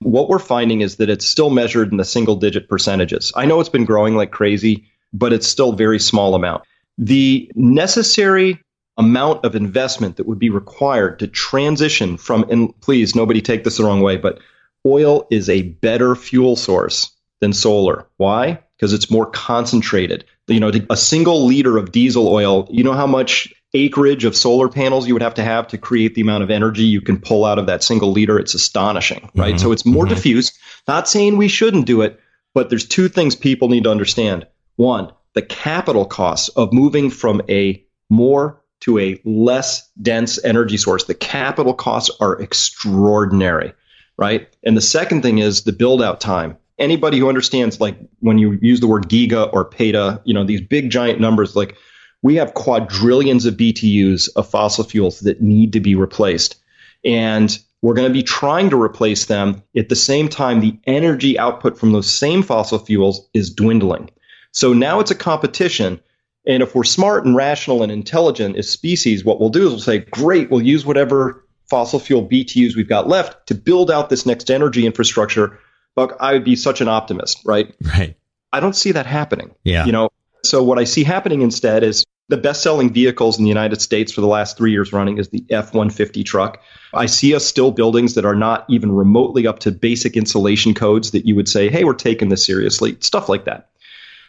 [0.00, 3.32] What we're finding is that it's still measured in the single digit percentages.
[3.36, 6.64] I know it's been growing like crazy, but it's still very small amount.
[6.98, 8.60] The necessary
[8.96, 13.76] amount of investment that would be required to transition from, and please, nobody take this
[13.76, 14.38] the wrong way, but
[14.86, 18.06] oil is a better fuel source than solar.
[18.16, 18.60] Why?
[18.76, 20.24] Because it's more concentrated.
[20.48, 24.68] You know, a single liter of diesel oil, you know how much acreage of solar
[24.68, 27.44] panels you would have to have to create the amount of energy you can pull
[27.44, 28.38] out of that single liter?
[28.38, 29.54] It's astonishing, right?
[29.54, 29.58] Mm-hmm.
[29.58, 30.14] So it's more mm-hmm.
[30.14, 30.52] diffuse.
[30.88, 32.18] Not saying we shouldn't do it,
[32.54, 34.46] but there's two things people need to understand.
[34.76, 41.04] One, the capital costs of moving from a more to a less dense energy source,
[41.04, 43.72] the capital costs are extraordinary,
[44.16, 44.48] right?
[44.64, 46.56] And the second thing is the build out time.
[46.78, 50.60] Anybody who understands, like when you use the word giga or peta, you know, these
[50.60, 51.76] big giant numbers, like
[52.22, 56.56] we have quadrillions of BTUs of fossil fuels that need to be replaced.
[57.04, 61.38] And we're going to be trying to replace them at the same time the energy
[61.38, 64.10] output from those same fossil fuels is dwindling.
[64.52, 66.00] So now it's a competition
[66.46, 69.80] and if we're smart and rational and intelligent as species, what we'll do is we'll
[69.80, 74.24] say, great, we'll use whatever fossil fuel BTUs we've got left to build out this
[74.24, 75.58] next energy infrastructure.
[75.96, 77.74] But I would be such an optimist, right?
[77.82, 78.16] Right.
[78.52, 79.54] I don't see that happening.
[79.64, 79.86] Yeah.
[79.86, 80.10] You know,
[80.44, 84.12] so what I see happening instead is the best selling vehicles in the United States
[84.12, 86.60] for the last three years running is the F 150 truck.
[86.92, 91.12] I see us still buildings that are not even remotely up to basic insulation codes
[91.12, 93.70] that you would say, hey, we're taking this seriously, stuff like that.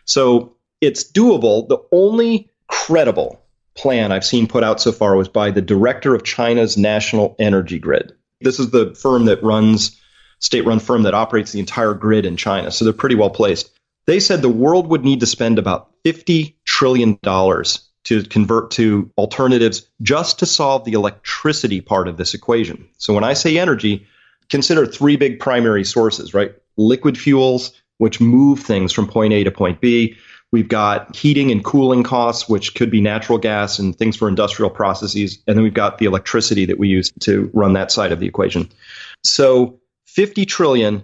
[0.05, 1.67] So it's doable.
[1.67, 3.41] The only credible
[3.75, 7.79] plan I've seen put out so far was by the director of China's national energy
[7.79, 8.13] grid.
[8.41, 9.99] This is the firm that runs,
[10.39, 12.71] state run firm that operates the entire grid in China.
[12.71, 13.71] So they're pretty well placed.
[14.05, 19.87] They said the world would need to spend about $50 trillion to convert to alternatives
[20.01, 22.87] just to solve the electricity part of this equation.
[22.97, 24.07] So when I say energy,
[24.49, 26.53] consider three big primary sources, right?
[26.77, 30.15] Liquid fuels, which move things from point A to point B.
[30.51, 34.69] We've got heating and cooling costs, which could be natural gas and things for industrial
[34.69, 35.39] processes.
[35.45, 38.27] And then we've got the electricity that we use to run that side of the
[38.27, 38.69] equation.
[39.23, 41.03] So 50 trillion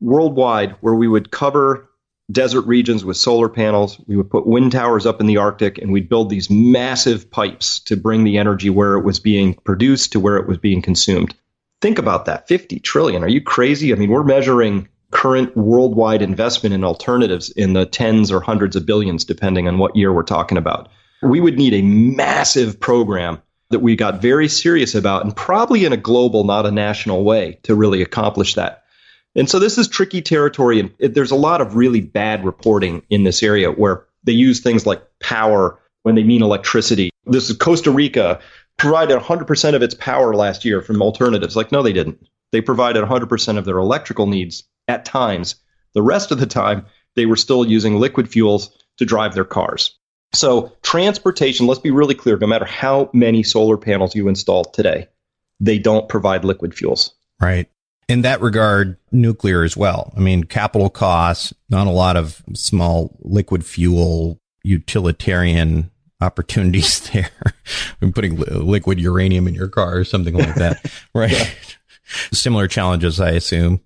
[0.00, 1.88] worldwide, where we would cover
[2.30, 4.00] desert regions with solar panels.
[4.06, 7.80] We would put wind towers up in the Arctic and we'd build these massive pipes
[7.80, 11.34] to bring the energy where it was being produced to where it was being consumed.
[11.80, 13.22] Think about that 50 trillion.
[13.22, 13.92] Are you crazy?
[13.92, 18.86] I mean, we're measuring current worldwide investment in alternatives in the tens or hundreds of
[18.86, 20.88] billions, depending on what year we're talking about.
[21.22, 23.40] We would need a massive program
[23.70, 27.58] that we got very serious about and probably in a global, not a national way
[27.64, 28.84] to really accomplish that.
[29.34, 30.80] And so this is tricky territory.
[30.80, 34.86] And there's a lot of really bad reporting in this area where they use things
[34.86, 37.10] like power when they mean electricity.
[37.26, 38.40] This is Costa Rica
[38.78, 41.56] provided 100% of its power last year from alternatives.
[41.56, 42.26] Like, no, they didn't.
[42.52, 45.56] They provided 100% of their electrical needs at times.
[45.94, 49.96] The rest of the time, they were still using liquid fuels to drive their cars.
[50.32, 55.08] So, transportation, let's be really clear no matter how many solar panels you install today,
[55.60, 57.14] they don't provide liquid fuels.
[57.40, 57.68] Right.
[58.08, 60.12] In that regard, nuclear as well.
[60.16, 67.30] I mean, capital costs, not a lot of small liquid fuel utilitarian opportunities there.
[68.02, 70.84] I'm putting liquid uranium in your car or something like that.
[71.14, 71.32] right.
[71.32, 71.48] Yeah.
[72.32, 73.80] Similar challenges, I assume.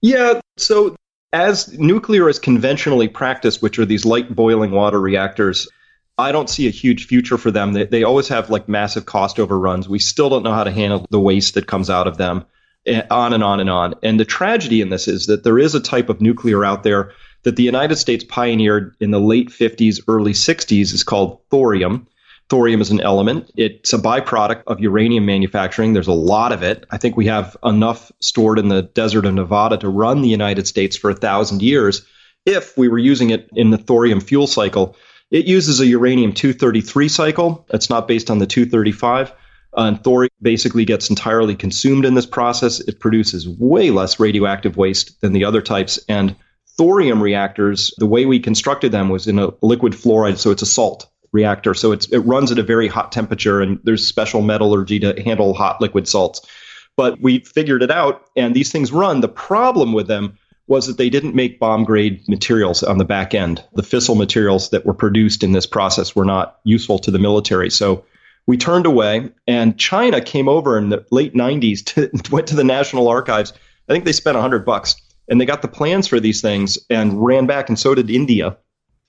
[0.00, 0.40] Yeah.
[0.56, 0.96] So,
[1.32, 5.68] as nuclear is conventionally practiced, which are these light boiling water reactors,
[6.16, 7.72] I don't see a huge future for them.
[7.72, 9.88] They, they always have like massive cost overruns.
[9.88, 12.44] We still don't know how to handle the waste that comes out of them,
[12.86, 13.94] and on and on and on.
[14.02, 17.12] And the tragedy in this is that there is a type of nuclear out there
[17.44, 22.06] that the United States pioneered in the late 50s, early 60s is called thorium.
[22.48, 23.50] Thorium is an element.
[23.56, 25.92] It's a byproduct of uranium manufacturing.
[25.92, 26.86] There's a lot of it.
[26.90, 30.66] I think we have enough stored in the desert of Nevada to run the United
[30.66, 32.06] States for a thousand years
[32.46, 34.96] if we were using it in the thorium fuel cycle.
[35.30, 37.66] It uses a uranium 233 cycle.
[37.68, 39.30] It's not based on the 235.
[39.76, 42.80] Uh, and thorium basically gets entirely consumed in this process.
[42.80, 46.00] It produces way less radioactive waste than the other types.
[46.08, 46.34] And
[46.78, 50.66] thorium reactors, the way we constructed them was in a liquid fluoride, so it's a
[50.66, 51.74] salt reactor.
[51.74, 55.54] So it's, it runs at a very hot temperature, and there's special metallurgy to handle
[55.54, 56.40] hot liquid salts.
[56.96, 59.20] But we figured it out, and these things run.
[59.20, 60.36] The problem with them
[60.66, 63.64] was that they didn't make bomb grade materials on the back end.
[63.74, 67.70] The fissile materials that were produced in this process were not useful to the military.
[67.70, 68.04] So
[68.46, 72.64] we turned away, and China came over in the late 90s, to, went to the
[72.64, 73.52] National Archives.
[73.88, 74.96] I think they spent 100 bucks,
[75.28, 78.56] and they got the plans for these things and ran back, and so did India.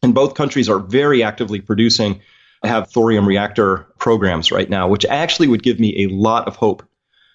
[0.01, 2.21] And both countries are very actively producing,
[2.63, 6.83] have thorium reactor programs right now, which actually would give me a lot of hope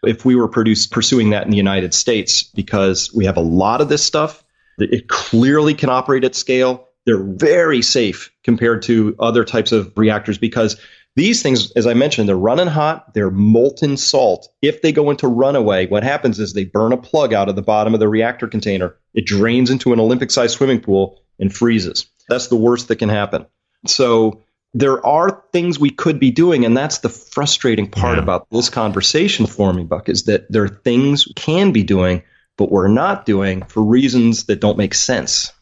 [0.07, 3.81] if we were produce, pursuing that in the United States because we have a lot
[3.81, 4.44] of this stuff.
[4.79, 6.88] It clearly can operate at scale.
[7.07, 10.81] They're very safe compared to other types of reactors because
[11.16, 14.48] these things, as I mentioned, they're running hot, they're molten salt.
[14.62, 17.62] If they go into runaway, what happens is they burn a plug out of the
[17.62, 18.96] bottom of the reactor container.
[19.12, 22.07] It drains into an Olympic sized swimming pool and freezes.
[22.28, 23.46] That's the worst that can happen.
[23.87, 24.42] So
[24.74, 28.22] there are things we could be doing, and that's the frustrating part yeah.
[28.22, 32.22] about this conversation for me, Buck, is that there are things we can be doing,
[32.56, 35.52] but we're not doing for reasons that don't make sense.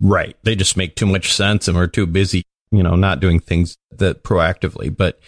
[0.00, 0.36] Right.
[0.42, 3.76] They just make too much sense and we're too busy, you know, not doing things
[3.92, 4.94] that proactively.
[4.94, 5.20] But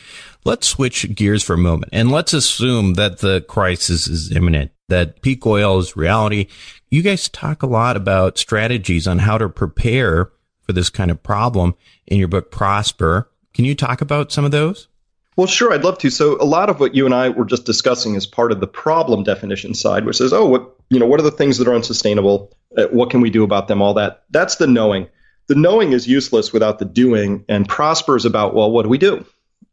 [0.44, 5.20] let's switch gears for a moment and let's assume that the crisis is imminent, that
[5.22, 6.46] peak oil is reality.
[6.90, 10.30] You guys talk a lot about strategies on how to prepare
[10.72, 11.74] for this kind of problem
[12.06, 13.30] in your book, Prosper.
[13.52, 14.88] Can you talk about some of those?
[15.36, 16.10] Well, sure, I'd love to.
[16.10, 18.66] So, a lot of what you and I were just discussing is part of the
[18.66, 21.74] problem definition side, which says, oh, what you know, what are the things that are
[21.74, 22.54] unsustainable?
[22.76, 23.82] Uh, what can we do about them?
[23.82, 24.24] All that.
[24.30, 25.08] That's the knowing.
[25.48, 28.98] The knowing is useless without the doing, and Prosper is about, well, what do we
[28.98, 29.24] do?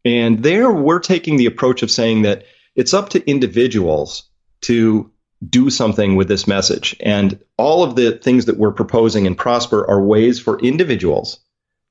[0.03, 2.43] And there, we're taking the approach of saying that
[2.75, 4.23] it's up to individuals
[4.61, 5.11] to
[5.47, 6.95] do something with this message.
[6.99, 11.39] And all of the things that we're proposing in Prosper are ways for individuals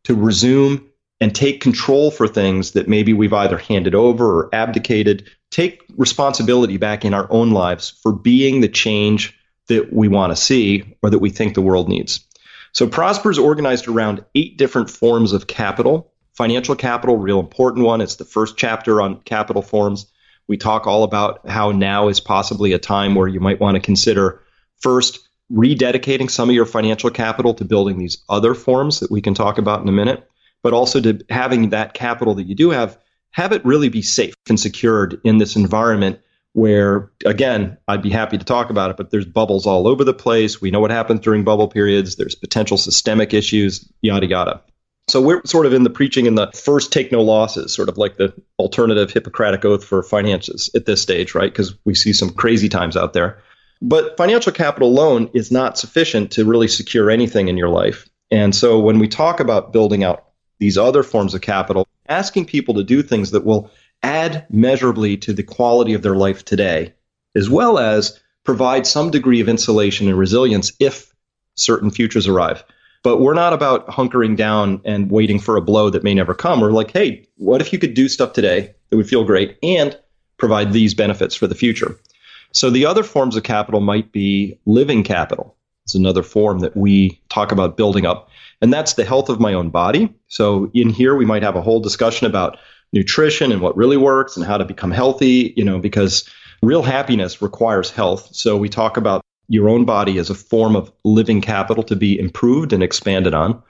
[0.05, 0.89] to resume
[1.21, 6.77] and take control for things that maybe we've either handed over or abdicated, take responsibility
[6.77, 9.35] back in our own lives for being the change
[9.69, 12.25] that we want to see or that we think the world needs.
[12.73, 16.13] So Prosper is organized around eight different forms of capital.
[16.35, 18.01] Financial capital, real important one.
[18.01, 20.07] It's the first chapter on capital forms.
[20.49, 23.81] We talk all about how now is possibly a time where you might want to
[23.81, 24.43] consider
[24.81, 29.35] first rededicating some of your financial capital to building these other forms that we can
[29.35, 30.29] talk about in a minute,
[30.63, 32.99] but also to having that capital that you do have,
[33.31, 36.21] have it really be safe and secured in this environment
[36.53, 40.15] where, again, I'd be happy to talk about it, but there's bubbles all over the
[40.15, 40.61] place.
[40.61, 42.17] We know what happens during bubble periods.
[42.17, 44.63] There's potential systemic issues, yada, yada.
[45.09, 47.97] So we're sort of in the preaching in the first take no losses, sort of
[47.97, 51.51] like the alternative Hippocratic oath for finances at this stage, right?
[51.51, 53.43] Because we see some crazy times out there.
[53.81, 58.09] But financial capital alone is not sufficient to really secure anything in your life.
[58.31, 60.27] And so when we talk about building out
[60.59, 63.71] these other forms of capital, asking people to do things that will
[64.03, 66.93] add measurably to the quality of their life today,
[67.35, 71.15] as well as provide some degree of insulation and resilience if
[71.55, 72.65] certain futures arrive.
[73.03, 76.61] But we're not about hunkering down and waiting for a blow that may never come.
[76.61, 79.97] We're like, hey, what if you could do stuff today that would feel great and
[80.37, 81.99] provide these benefits for the future?
[82.53, 85.57] So the other forms of capital might be living capital.
[85.85, 88.31] It's another form that we talk about building up.
[88.61, 90.15] And that's the health of my own body.
[90.27, 92.59] So in here, we might have a whole discussion about
[92.93, 96.29] nutrition and what really works and how to become healthy, you know, because
[96.63, 98.35] real happiness requires health.
[98.35, 102.19] So we talk about your own body as a form of living capital to be
[102.19, 103.63] improved and expanded on.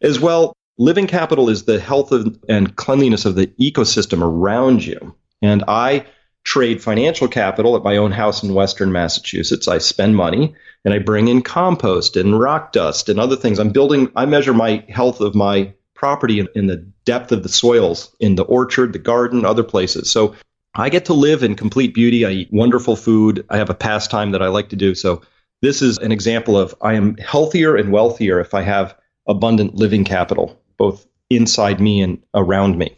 [0.00, 5.14] As well, living capital is the health of, and cleanliness of the ecosystem around you.
[5.42, 6.06] And I
[6.44, 9.68] trade financial capital at my own house in Western Massachusetts.
[9.68, 13.58] I spend money and I bring in compost and rock dust and other things.
[13.58, 17.48] I'm building, I measure my health of my property in, in the depth of the
[17.48, 20.10] soils in the orchard, the garden, other places.
[20.10, 20.34] So
[20.78, 22.24] I get to live in complete beauty.
[22.24, 23.44] I eat wonderful food.
[23.50, 24.94] I have a pastime that I like to do.
[24.94, 25.22] So
[25.60, 30.04] this is an example of I am healthier and wealthier if I have abundant living
[30.04, 32.96] capital, both inside me and around me.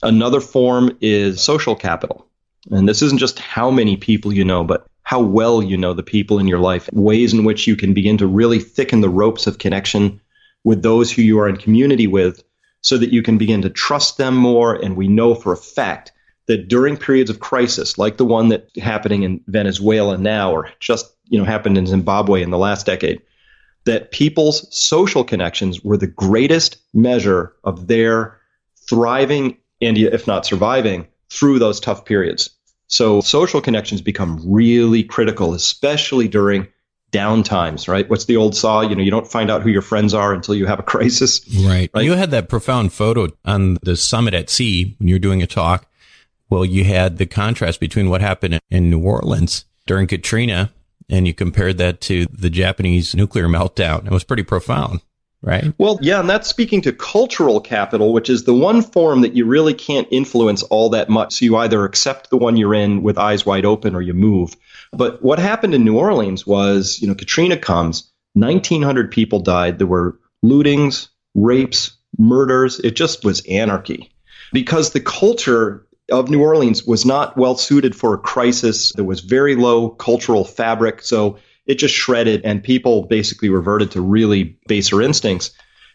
[0.00, 2.24] Another form is social capital.
[2.70, 6.04] And this isn't just how many people you know, but how well you know the
[6.04, 9.48] people in your life, ways in which you can begin to really thicken the ropes
[9.48, 10.20] of connection
[10.62, 12.44] with those who you are in community with
[12.82, 14.74] so that you can begin to trust them more.
[14.76, 16.12] And we know for a fact
[16.48, 21.14] that during periods of crisis, like the one that's happening in Venezuela now, or just
[21.28, 23.22] you know happened in Zimbabwe in the last decade,
[23.84, 28.38] that people's social connections were the greatest measure of their
[28.88, 32.50] thriving and if not surviving through those tough periods.
[32.88, 36.66] So social connections become really critical, especially during
[37.12, 38.08] downtimes, right?
[38.08, 38.80] What's the old saw?
[38.80, 41.40] You know, you don't find out who your friends are until you have a crisis.
[41.64, 41.90] Right.
[41.94, 42.04] right?
[42.04, 45.87] You had that profound photo on the summit at sea when you're doing a talk.
[46.50, 50.72] Well, you had the contrast between what happened in New Orleans during Katrina
[51.10, 54.06] and you compared that to the Japanese nuclear meltdown.
[54.06, 55.00] It was pretty profound
[55.42, 55.72] right?
[55.78, 59.44] Well, yeah, and that's speaking to cultural capital, which is the one form that you
[59.44, 61.34] really can't influence all that much.
[61.34, 64.56] So you either accept the one you're in with eyes wide open or you move.
[64.92, 69.78] But what happened in New Orleans was, you know, Katrina comes, 1,900 people died.
[69.78, 72.80] There were lootings, rapes, murders.
[72.80, 74.10] It just was anarchy
[74.52, 78.92] because the culture of New Orleans was not well suited for a crisis.
[78.92, 81.02] There was very low cultural fabric.
[81.02, 85.50] So it just shredded and people basically reverted to really baser instincts.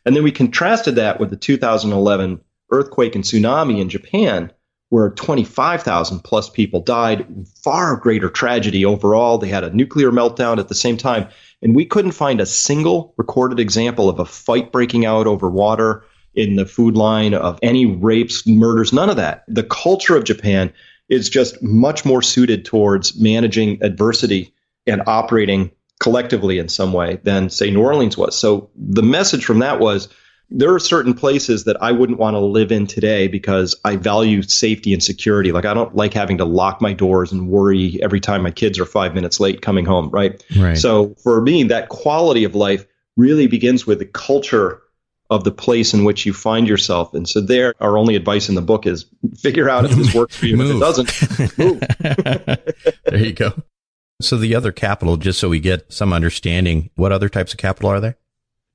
[0.06, 2.42] And then we contrasted that with the 2011
[2.72, 4.52] earthquake and tsunami in Japan,
[4.90, 7.26] where 25,000 plus people died,
[7.64, 9.38] far greater tragedy overall.
[9.40, 11.30] They had a nuclear meltdown at the same time.
[11.64, 16.04] And we couldn't find a single recorded example of a fight breaking out over water
[16.36, 19.44] in the food line, of any rapes, murders, none of that.
[19.48, 20.74] The culture of Japan
[21.10, 24.54] is just much more suited towards managing adversity
[24.88, 28.38] and operating collectively in some way than say New Orleans was.
[28.38, 30.10] So the message from that was
[30.50, 34.44] there are certain places that I wouldn't want to live in today because I value
[34.44, 35.52] safety and security.
[35.52, 38.78] Like I don't like having to lock my doors and worry every time my kids
[38.80, 40.44] are 5 minutes late coming home, right?
[40.58, 40.78] right.
[40.78, 42.86] So for me that quality of life
[43.18, 44.83] really begins with the culture
[45.34, 47.14] of the place in which you find yourself.
[47.14, 49.06] And so there our only advice in the book is
[49.38, 50.62] figure out if this works for you.
[50.62, 51.80] if it doesn't, move.
[53.06, 53.54] there you go.
[54.22, 57.90] So the other capital, just so we get some understanding, what other types of capital
[57.90, 58.18] are there?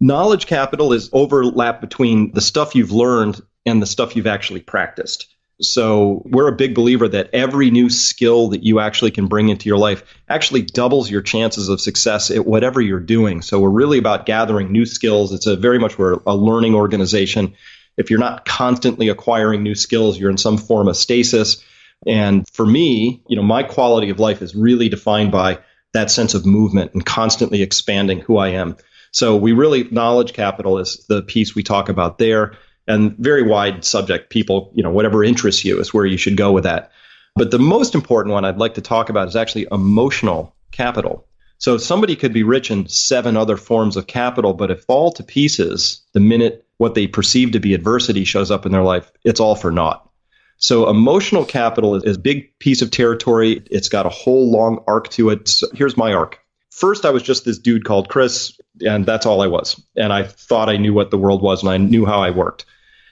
[0.00, 5.34] Knowledge capital is overlap between the stuff you've learned and the stuff you've actually practiced.
[5.60, 9.68] So we're a big believer that every new skill that you actually can bring into
[9.68, 13.42] your life actually doubles your chances of success at whatever you're doing.
[13.42, 15.32] So we're really about gathering new skills.
[15.32, 17.54] It's a very much we're a learning organization.
[17.96, 21.64] If you're not constantly acquiring new skills, you're in some form of stasis.
[22.06, 25.58] And for me, you know, my quality of life is really defined by
[25.92, 28.76] that sense of movement and constantly expanding who I am.
[29.10, 32.56] So we really knowledge capital is the piece we talk about there
[32.88, 36.50] and very wide subject people, you know, whatever interests you is where you should go
[36.50, 36.90] with that.
[37.36, 41.26] But the most important one I'd like to talk about is actually emotional capital.
[41.58, 45.22] So somebody could be rich in seven other forms of capital, but if fall to
[45.22, 49.40] pieces the minute what they perceive to be adversity shows up in their life, it's
[49.40, 50.08] all for naught.
[50.56, 53.62] So emotional capital is, a big piece of territory.
[53.70, 55.48] It's got a whole long arc to it.
[55.48, 56.40] So here's my arc.
[56.70, 59.80] First, I was just this dude called Chris, and that's all I was.
[59.96, 62.66] And I thought I knew what the world was and I knew how I worked.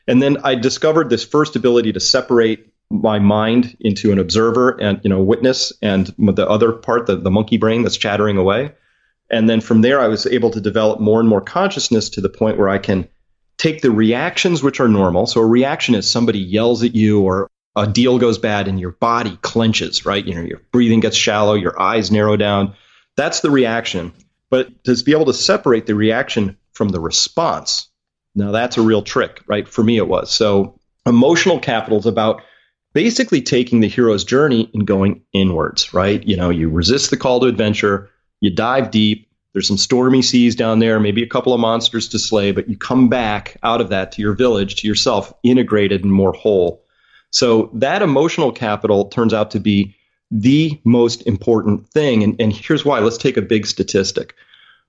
[0.06, 5.00] And then I discovered this first ability to separate my mind into an observer and
[5.02, 8.72] you know witness and the other part the, the monkey brain that's chattering away
[9.28, 12.28] and then from there i was able to develop more and more consciousness to the
[12.28, 13.08] point where i can
[13.58, 15.26] take the reactions which are normal.
[15.26, 18.92] So a reaction is somebody yells at you or a deal goes bad and your
[18.92, 20.24] body clenches, right?
[20.24, 22.74] You know, your breathing gets shallow, your eyes narrow down.
[23.16, 24.12] That's the reaction.
[24.50, 27.88] But to be able to separate the reaction from the response,
[28.36, 29.66] now that's a real trick, right?
[29.66, 30.30] For me, it was.
[30.30, 32.42] So emotional capital is about
[32.92, 36.22] basically taking the hero's journey and going inwards, right?
[36.26, 38.10] You know, you resist the call to adventure,
[38.40, 42.18] you dive deep, there's some stormy seas down there, maybe a couple of monsters to
[42.18, 46.12] slay, but you come back out of that to your village, to yourself, integrated and
[46.12, 46.84] more whole.
[47.30, 49.96] So that emotional capital turns out to be
[50.30, 52.22] the most important thing.
[52.22, 52.98] And, and here's why.
[52.98, 54.34] Let's take a big statistic.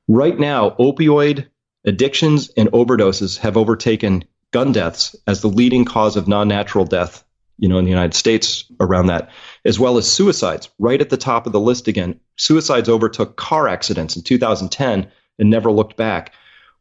[0.08, 1.48] Right now, opioid
[1.88, 7.24] addictions and overdoses have overtaken gun deaths as the leading cause of non natural death
[7.58, 9.30] you know, in the United States around that,
[9.66, 12.20] as well as suicides, right at the top of the list again.
[12.36, 16.34] Suicides overtook car accidents in 2010 and never looked back.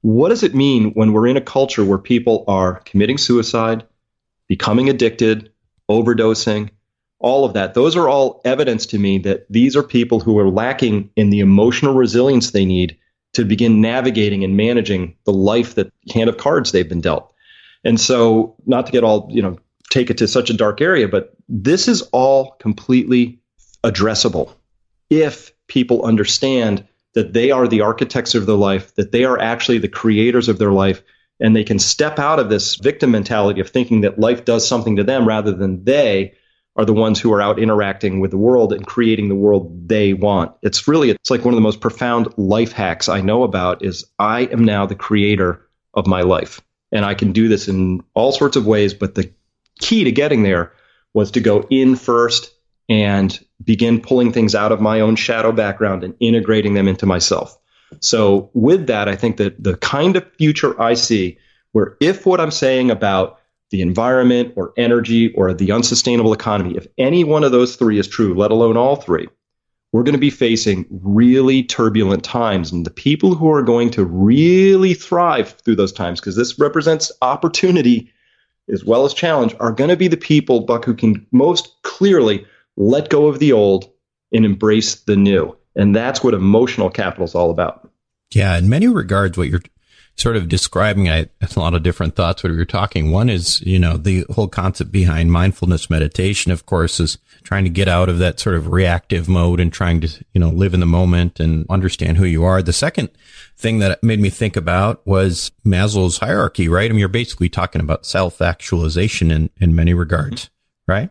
[0.03, 3.85] What does it mean when we're in a culture where people are committing suicide,
[4.49, 5.51] becoming addicted,
[5.91, 6.71] overdosing,
[7.19, 7.75] all of that?
[7.75, 11.41] Those are all evidence to me that these are people who are lacking in the
[11.41, 12.99] emotional resilience they need
[13.37, 17.33] to begin navigating and managing the life that hand of cards they've been dealt.
[17.85, 19.59] And so, not to get all you know
[19.91, 23.39] take it to such a dark area, but this is all completely
[23.85, 24.53] addressable.
[25.09, 26.85] if people understand
[27.15, 30.59] that they are the architects of their life, that they are actually the creators of
[30.59, 31.03] their life,
[31.41, 34.97] and they can step out of this victim mentality of thinking that life does something
[34.97, 36.33] to them rather than they
[36.77, 40.13] are the ones who are out interacting with the world and creating the world they
[40.13, 40.53] want.
[40.63, 44.05] It's really it's like one of the most profound life hacks I know about is
[44.19, 46.61] I am now the creator of my life.
[46.93, 49.33] And I can do this in all sorts of ways, but the
[49.81, 50.73] key to getting there
[51.15, 52.53] was to go in first
[52.89, 57.57] and begin pulling things out of my own shadow background and integrating them into myself.
[58.01, 61.39] So with that, I think that the kind of future I see
[61.73, 63.41] where if what I'm saying about
[63.71, 68.07] the environment or energy or the unsustainable economy, if any one of those three is
[68.07, 69.29] true, let alone all three,
[69.93, 72.71] we're going to be facing really turbulent times.
[72.71, 77.11] And the people who are going to really thrive through those times, because this represents
[77.23, 78.13] opportunity
[78.73, 82.47] as well as challenge, are going to be the people, Buck, who can most clearly
[82.77, 83.91] let go of the old
[84.33, 85.57] and embrace the new.
[85.77, 87.89] And that's what emotional capital is all about.
[88.35, 89.63] Yeah, in many regards, what you're
[90.17, 93.11] sort of describing I, a lot of different thoughts when we were talking.
[93.11, 97.71] One is, you know, the whole concept behind mindfulness meditation, of course, is trying to
[97.71, 100.81] get out of that sort of reactive mode and trying to, you know, live in
[100.81, 102.63] the moment and understand who you are.
[102.63, 103.11] The second
[103.57, 106.91] thing that made me think about was Maslow's hierarchy, right?
[106.91, 110.93] I mean, you're basically talking about self actualization in, in many regards, mm-hmm.
[110.93, 111.11] right?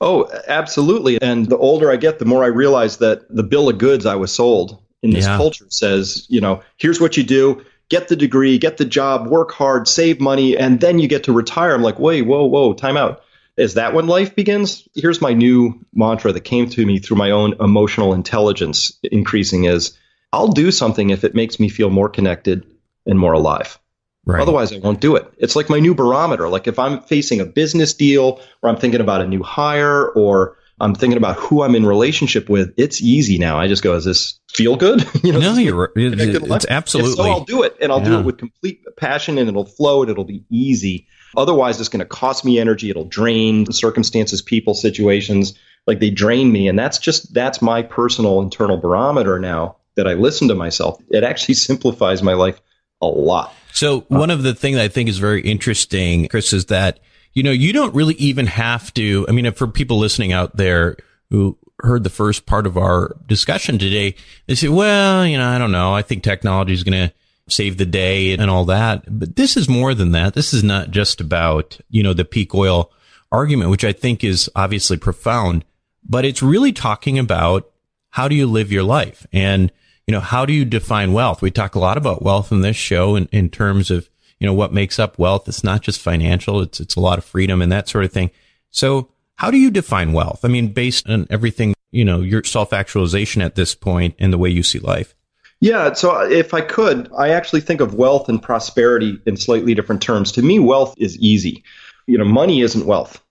[0.00, 1.20] Oh, absolutely.
[1.22, 4.16] And the older I get, the more I realize that the bill of goods I
[4.16, 5.36] was sold in this yeah.
[5.36, 9.52] culture says, you know, here's what you do get the degree, get the job, work
[9.52, 11.74] hard, save money, and then you get to retire.
[11.74, 13.22] I'm like, wait, whoa, whoa, time out.
[13.56, 14.88] Is that when life begins?
[14.94, 19.98] Here's my new mantra that came to me through my own emotional intelligence increasing is
[20.32, 22.64] I'll do something if it makes me feel more connected
[23.06, 23.78] and more alive.
[24.24, 24.42] Right.
[24.42, 25.32] Otherwise, I won't do it.
[25.38, 26.48] It's like my new barometer.
[26.50, 30.57] Like if I'm facing a business deal or I'm thinking about a new hire or
[30.80, 32.72] I'm thinking about who I'm in relationship with.
[32.76, 33.58] It's easy now.
[33.58, 35.92] I just go, "Does this feel good?" you know, no, you're.
[35.96, 37.16] It's absolutely.
[37.16, 38.08] so I'll do it, and I'll yeah.
[38.08, 41.06] do it with complete passion, and it'll flow, and it'll be easy.
[41.36, 42.90] Otherwise, it's going to cost me energy.
[42.90, 45.54] It'll drain circumstances, people, situations.
[45.86, 49.76] Like they drain me, and that's just that's my personal internal barometer now.
[49.96, 51.02] That I listen to myself.
[51.10, 52.60] It actually simplifies my life
[53.00, 53.52] a lot.
[53.72, 57.00] So uh, one of the things I think is very interesting, Chris, is that
[57.38, 59.24] you know, you don't really even have to.
[59.28, 60.96] I mean, for people listening out there
[61.30, 64.16] who heard the first part of our discussion today,
[64.48, 65.94] they say, well, you know, I don't know.
[65.94, 67.14] I think technology is going to
[67.48, 69.04] save the day and all that.
[69.06, 70.34] But this is more than that.
[70.34, 72.90] This is not just about, you know, the peak oil
[73.30, 75.64] argument, which I think is obviously profound,
[76.02, 77.70] but it's really talking about
[78.10, 79.70] how do you live your life and,
[80.08, 81.40] you know, how do you define wealth?
[81.40, 84.10] We talk a lot about wealth in this show in, in terms of
[84.40, 85.48] you know, what makes up wealth.
[85.48, 86.60] It's not just financial.
[86.60, 88.30] It's, it's a lot of freedom and that sort of thing.
[88.70, 90.44] So how do you define wealth?
[90.44, 94.38] I mean, based on everything, you know, your self actualization at this point and the
[94.38, 95.14] way you see life.
[95.60, 95.92] Yeah.
[95.94, 100.30] So if I could, I actually think of wealth and prosperity in slightly different terms.
[100.32, 101.64] To me, wealth is easy.
[102.06, 103.22] You know, money isn't wealth.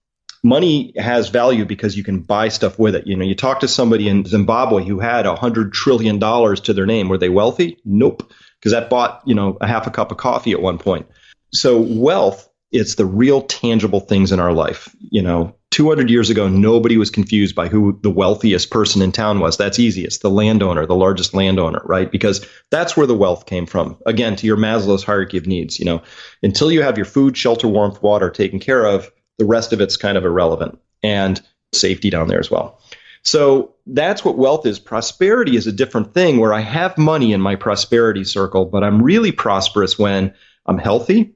[0.43, 3.07] Money has value because you can buy stuff with it.
[3.07, 6.73] You know, you talk to somebody in Zimbabwe who had a hundred trillion dollars to
[6.73, 7.07] their name.
[7.07, 7.77] Were they wealthy?
[7.85, 8.31] Nope
[8.67, 11.07] because that bought, you know, a half a cup of coffee at one point.
[11.53, 14.93] So wealth, it's the real tangible things in our life.
[14.99, 19.39] You know, 200 years ago, nobody was confused by who the wealthiest person in town
[19.39, 19.55] was.
[19.55, 20.03] That's easy.
[20.03, 22.11] It's the landowner, the largest landowner, right?
[22.11, 23.97] Because that's where the wealth came from.
[24.05, 26.01] Again, to your Maslow's hierarchy of needs, you know,
[26.43, 29.95] until you have your food, shelter, warmth, water taken care of, the rest of it's
[29.95, 31.41] kind of irrelevant and
[31.73, 32.81] safety down there as well.
[33.27, 34.79] So that's what wealth is.
[34.79, 39.03] Prosperity is a different thing where I have money in my prosperity circle, but I'm
[39.03, 40.33] really prosperous when
[40.65, 41.35] I'm healthy,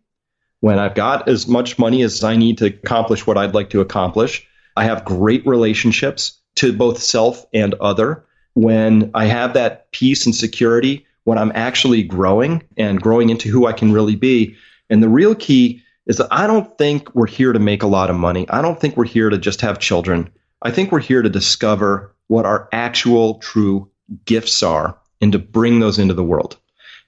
[0.62, 3.82] when I've got as much money as I need to accomplish what I'd like to
[3.82, 4.48] accomplish.
[4.78, 8.24] I have great relationships to both self and other.
[8.54, 13.66] When I have that peace and security, when I'm actually growing and growing into who
[13.66, 14.56] I can really be.
[14.89, 18.10] And the real key is that I don't think we're here to make a lot
[18.10, 18.48] of money.
[18.50, 20.32] I don't think we're here to just have children.
[20.62, 23.89] I think we're here to discover what our actual true
[24.26, 26.57] gifts are and to bring those into the world.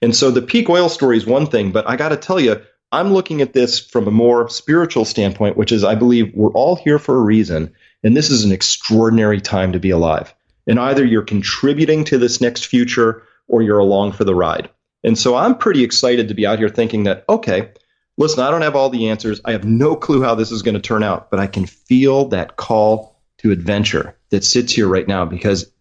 [0.01, 2.61] And so the peak oil story is one thing, but I got to tell you,
[2.91, 6.75] I'm looking at this from a more spiritual standpoint, which is I believe we're all
[6.75, 7.73] here for a reason.
[8.03, 10.33] And this is an extraordinary time to be alive.
[10.67, 14.69] And either you're contributing to this next future or you're along for the ride.
[15.03, 17.71] And so I'm pretty excited to be out here thinking that, okay,
[18.17, 19.41] listen, I don't have all the answers.
[19.45, 22.25] I have no clue how this is going to turn out, but I can feel
[22.29, 23.12] that call
[23.43, 25.71] to adventure that sits here right now because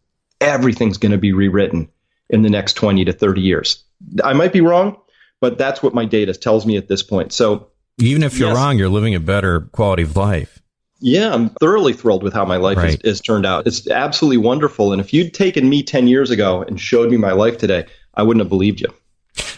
[0.40, 1.88] everything's going to be rewritten
[2.28, 3.82] in the next 20 to 30 years.
[4.22, 4.96] I might be wrong,
[5.40, 7.32] but that's what my data tells me at this point.
[7.32, 10.60] So even if you're yes, wrong, you're living a better quality of life.
[11.00, 12.90] Yeah, I'm thoroughly thrilled with how my life Right.
[13.02, 13.66] has, has turned out.
[13.66, 14.92] It's absolutely wonderful.
[14.92, 18.22] And if you'd taken me 10 years ago and showed me my life today, I
[18.22, 18.88] wouldn't have believed you.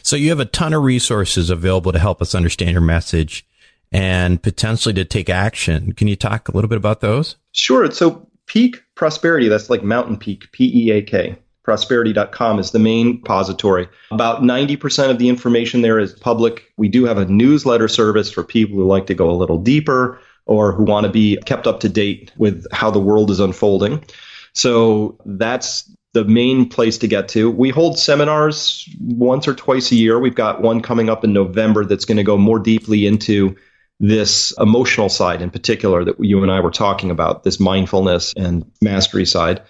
[0.02, 3.46] So you have a ton of resources available to help us understand your message
[3.94, 5.92] and potentially to take action.
[5.92, 7.36] Can you talk a little bit about those?
[7.52, 7.88] Sure.
[7.92, 11.38] So Peak Prosperity, that's like Mountain Peak, P E A K.
[11.62, 13.88] Prosperity.com is the main repository.
[14.10, 16.70] About 90% of the information there is public.
[16.76, 20.20] We do have a newsletter service for people who like to go a little deeper
[20.44, 24.04] or who want to be kept up to date with how the world is unfolding.
[24.52, 27.50] So that's the main place to get to.
[27.50, 30.18] We hold seminars once or twice a year.
[30.18, 33.56] We've got one coming up in November that's going to go more deeply into
[34.00, 38.70] this emotional side in particular that you and I were talking about, this mindfulness and
[38.82, 39.62] mastery side.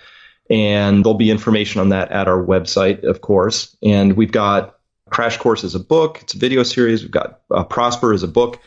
[0.51, 3.77] And there'll be information on that at our website, of course.
[3.83, 4.79] And we've got
[5.11, 7.03] Crash Course as a book, it's a video series.
[7.03, 8.61] We've got uh, Prosper as a book.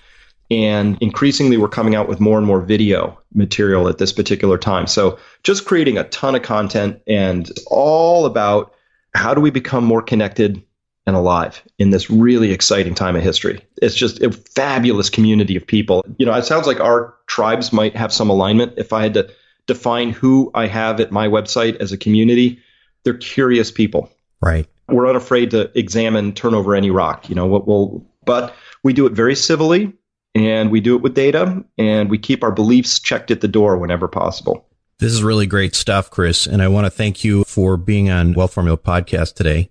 [0.50, 4.88] And increasingly, we're coming out with more and more video material at this particular time.
[4.88, 8.74] So, just creating a ton of content and all about
[9.14, 10.64] how do we become more connected
[11.08, 13.66] and alive in this really exciting time of history.
[13.82, 16.06] It's just a fabulous community of people.
[16.18, 18.74] You know, it sounds like our tribes might have some alignment.
[18.76, 19.34] If I had to
[19.68, 22.60] define who I have at my website as a community,
[23.04, 24.12] they're curious people.
[24.42, 24.68] Right.
[24.90, 27.30] We're unafraid to examine, turn over any rock.
[27.30, 28.54] You know what will, but
[28.84, 29.94] we do it very civilly
[30.36, 33.78] and we do it with data and we keep our beliefs checked at the door
[33.78, 34.66] whenever possible.
[35.00, 36.46] This is really great stuff, Chris.
[36.46, 39.70] And I want to thank you for being on Wealth Formula Podcast today.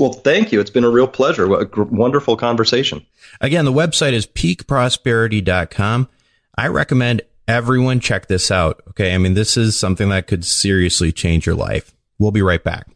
[0.00, 0.60] Well, thank you.
[0.60, 1.46] It's been a real pleasure.
[1.46, 3.04] What a gr- wonderful conversation.
[3.42, 6.08] Again, the website is peakprosperity.com.
[6.56, 8.82] I recommend everyone check this out.
[8.88, 9.14] Okay.
[9.14, 11.94] I mean, this is something that could seriously change your life.
[12.18, 12.86] We'll be right back.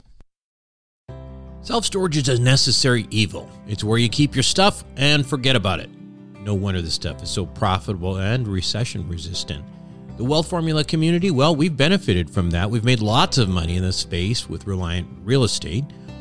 [1.61, 3.51] Self storage is a necessary evil.
[3.69, 5.91] It's where you keep your stuff and forget about it.
[6.41, 9.63] No wonder this stuff is so profitable and recession resistant.
[10.17, 12.71] The Wealth Formula community, well, we've benefited from that.
[12.71, 15.85] We've made lots of money in this space with Reliant Real Estate,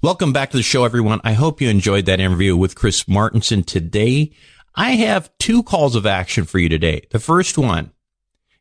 [0.00, 1.20] Welcome back to the show, everyone.
[1.24, 4.30] I hope you enjoyed that interview with Chris Martenson today.
[4.76, 7.02] I have two calls of action for you today.
[7.10, 7.90] The first one,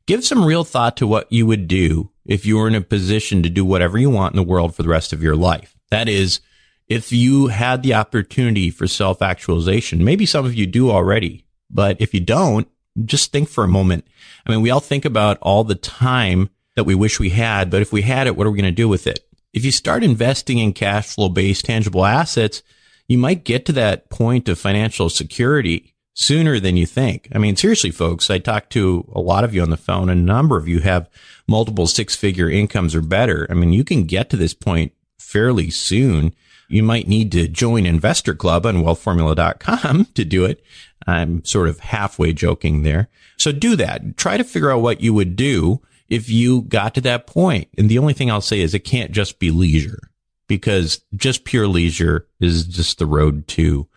[0.08, 3.44] give some real thought to what you would do if you were in a position
[3.44, 5.78] to do whatever you want in the world for the rest of your life.
[5.92, 6.40] That is,
[6.88, 10.04] if you had the opportunity for self actualization.
[10.04, 12.68] Maybe some of you do already, but if you don't,
[13.06, 14.08] just think for a moment.
[14.48, 17.84] I mean, we all think about all the time that we wish we had, but
[17.84, 19.27] if we had it, what are we going to do with it?
[19.54, 22.64] If you start investing in cash flow based tangible assets,
[23.08, 27.30] you might get to that point of financial security sooner than you think.
[27.34, 30.22] I mean, seriously, folks, I talked to a lot of you on the phone and
[30.22, 31.10] a number of you have
[31.48, 33.48] multiple six figure incomes or better.
[33.50, 36.34] I mean, you can get to this point fairly soon.
[36.68, 40.64] You might need to join Investor Club on wealthformula.com to do it.
[41.06, 43.10] I'm sort of halfway joking there.
[43.38, 44.18] So do that.
[44.18, 47.70] Try to figure out what you would do if you got to that point.
[47.78, 50.10] And the only thing I'll say is it can't just be leisure
[50.48, 53.88] because just pure leisure is just the road to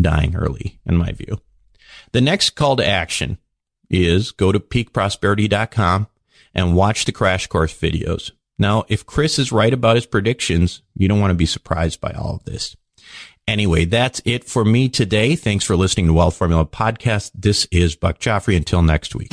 [0.00, 1.40] dying early, in my view.
[2.12, 3.38] The next call to action
[3.88, 6.08] is go to peakprosperity.com
[6.54, 8.32] and watch the crash course videos.
[8.58, 12.12] Now, if Chris is right about his predictions, you don't want to be surprised by
[12.12, 12.76] all of this.
[13.48, 15.34] Anyway, that's it for me today.
[15.34, 17.32] Thanks for listening to Wealth Formula Podcast.
[17.34, 18.56] This is Buck Joffrey.
[18.56, 19.32] Until next week.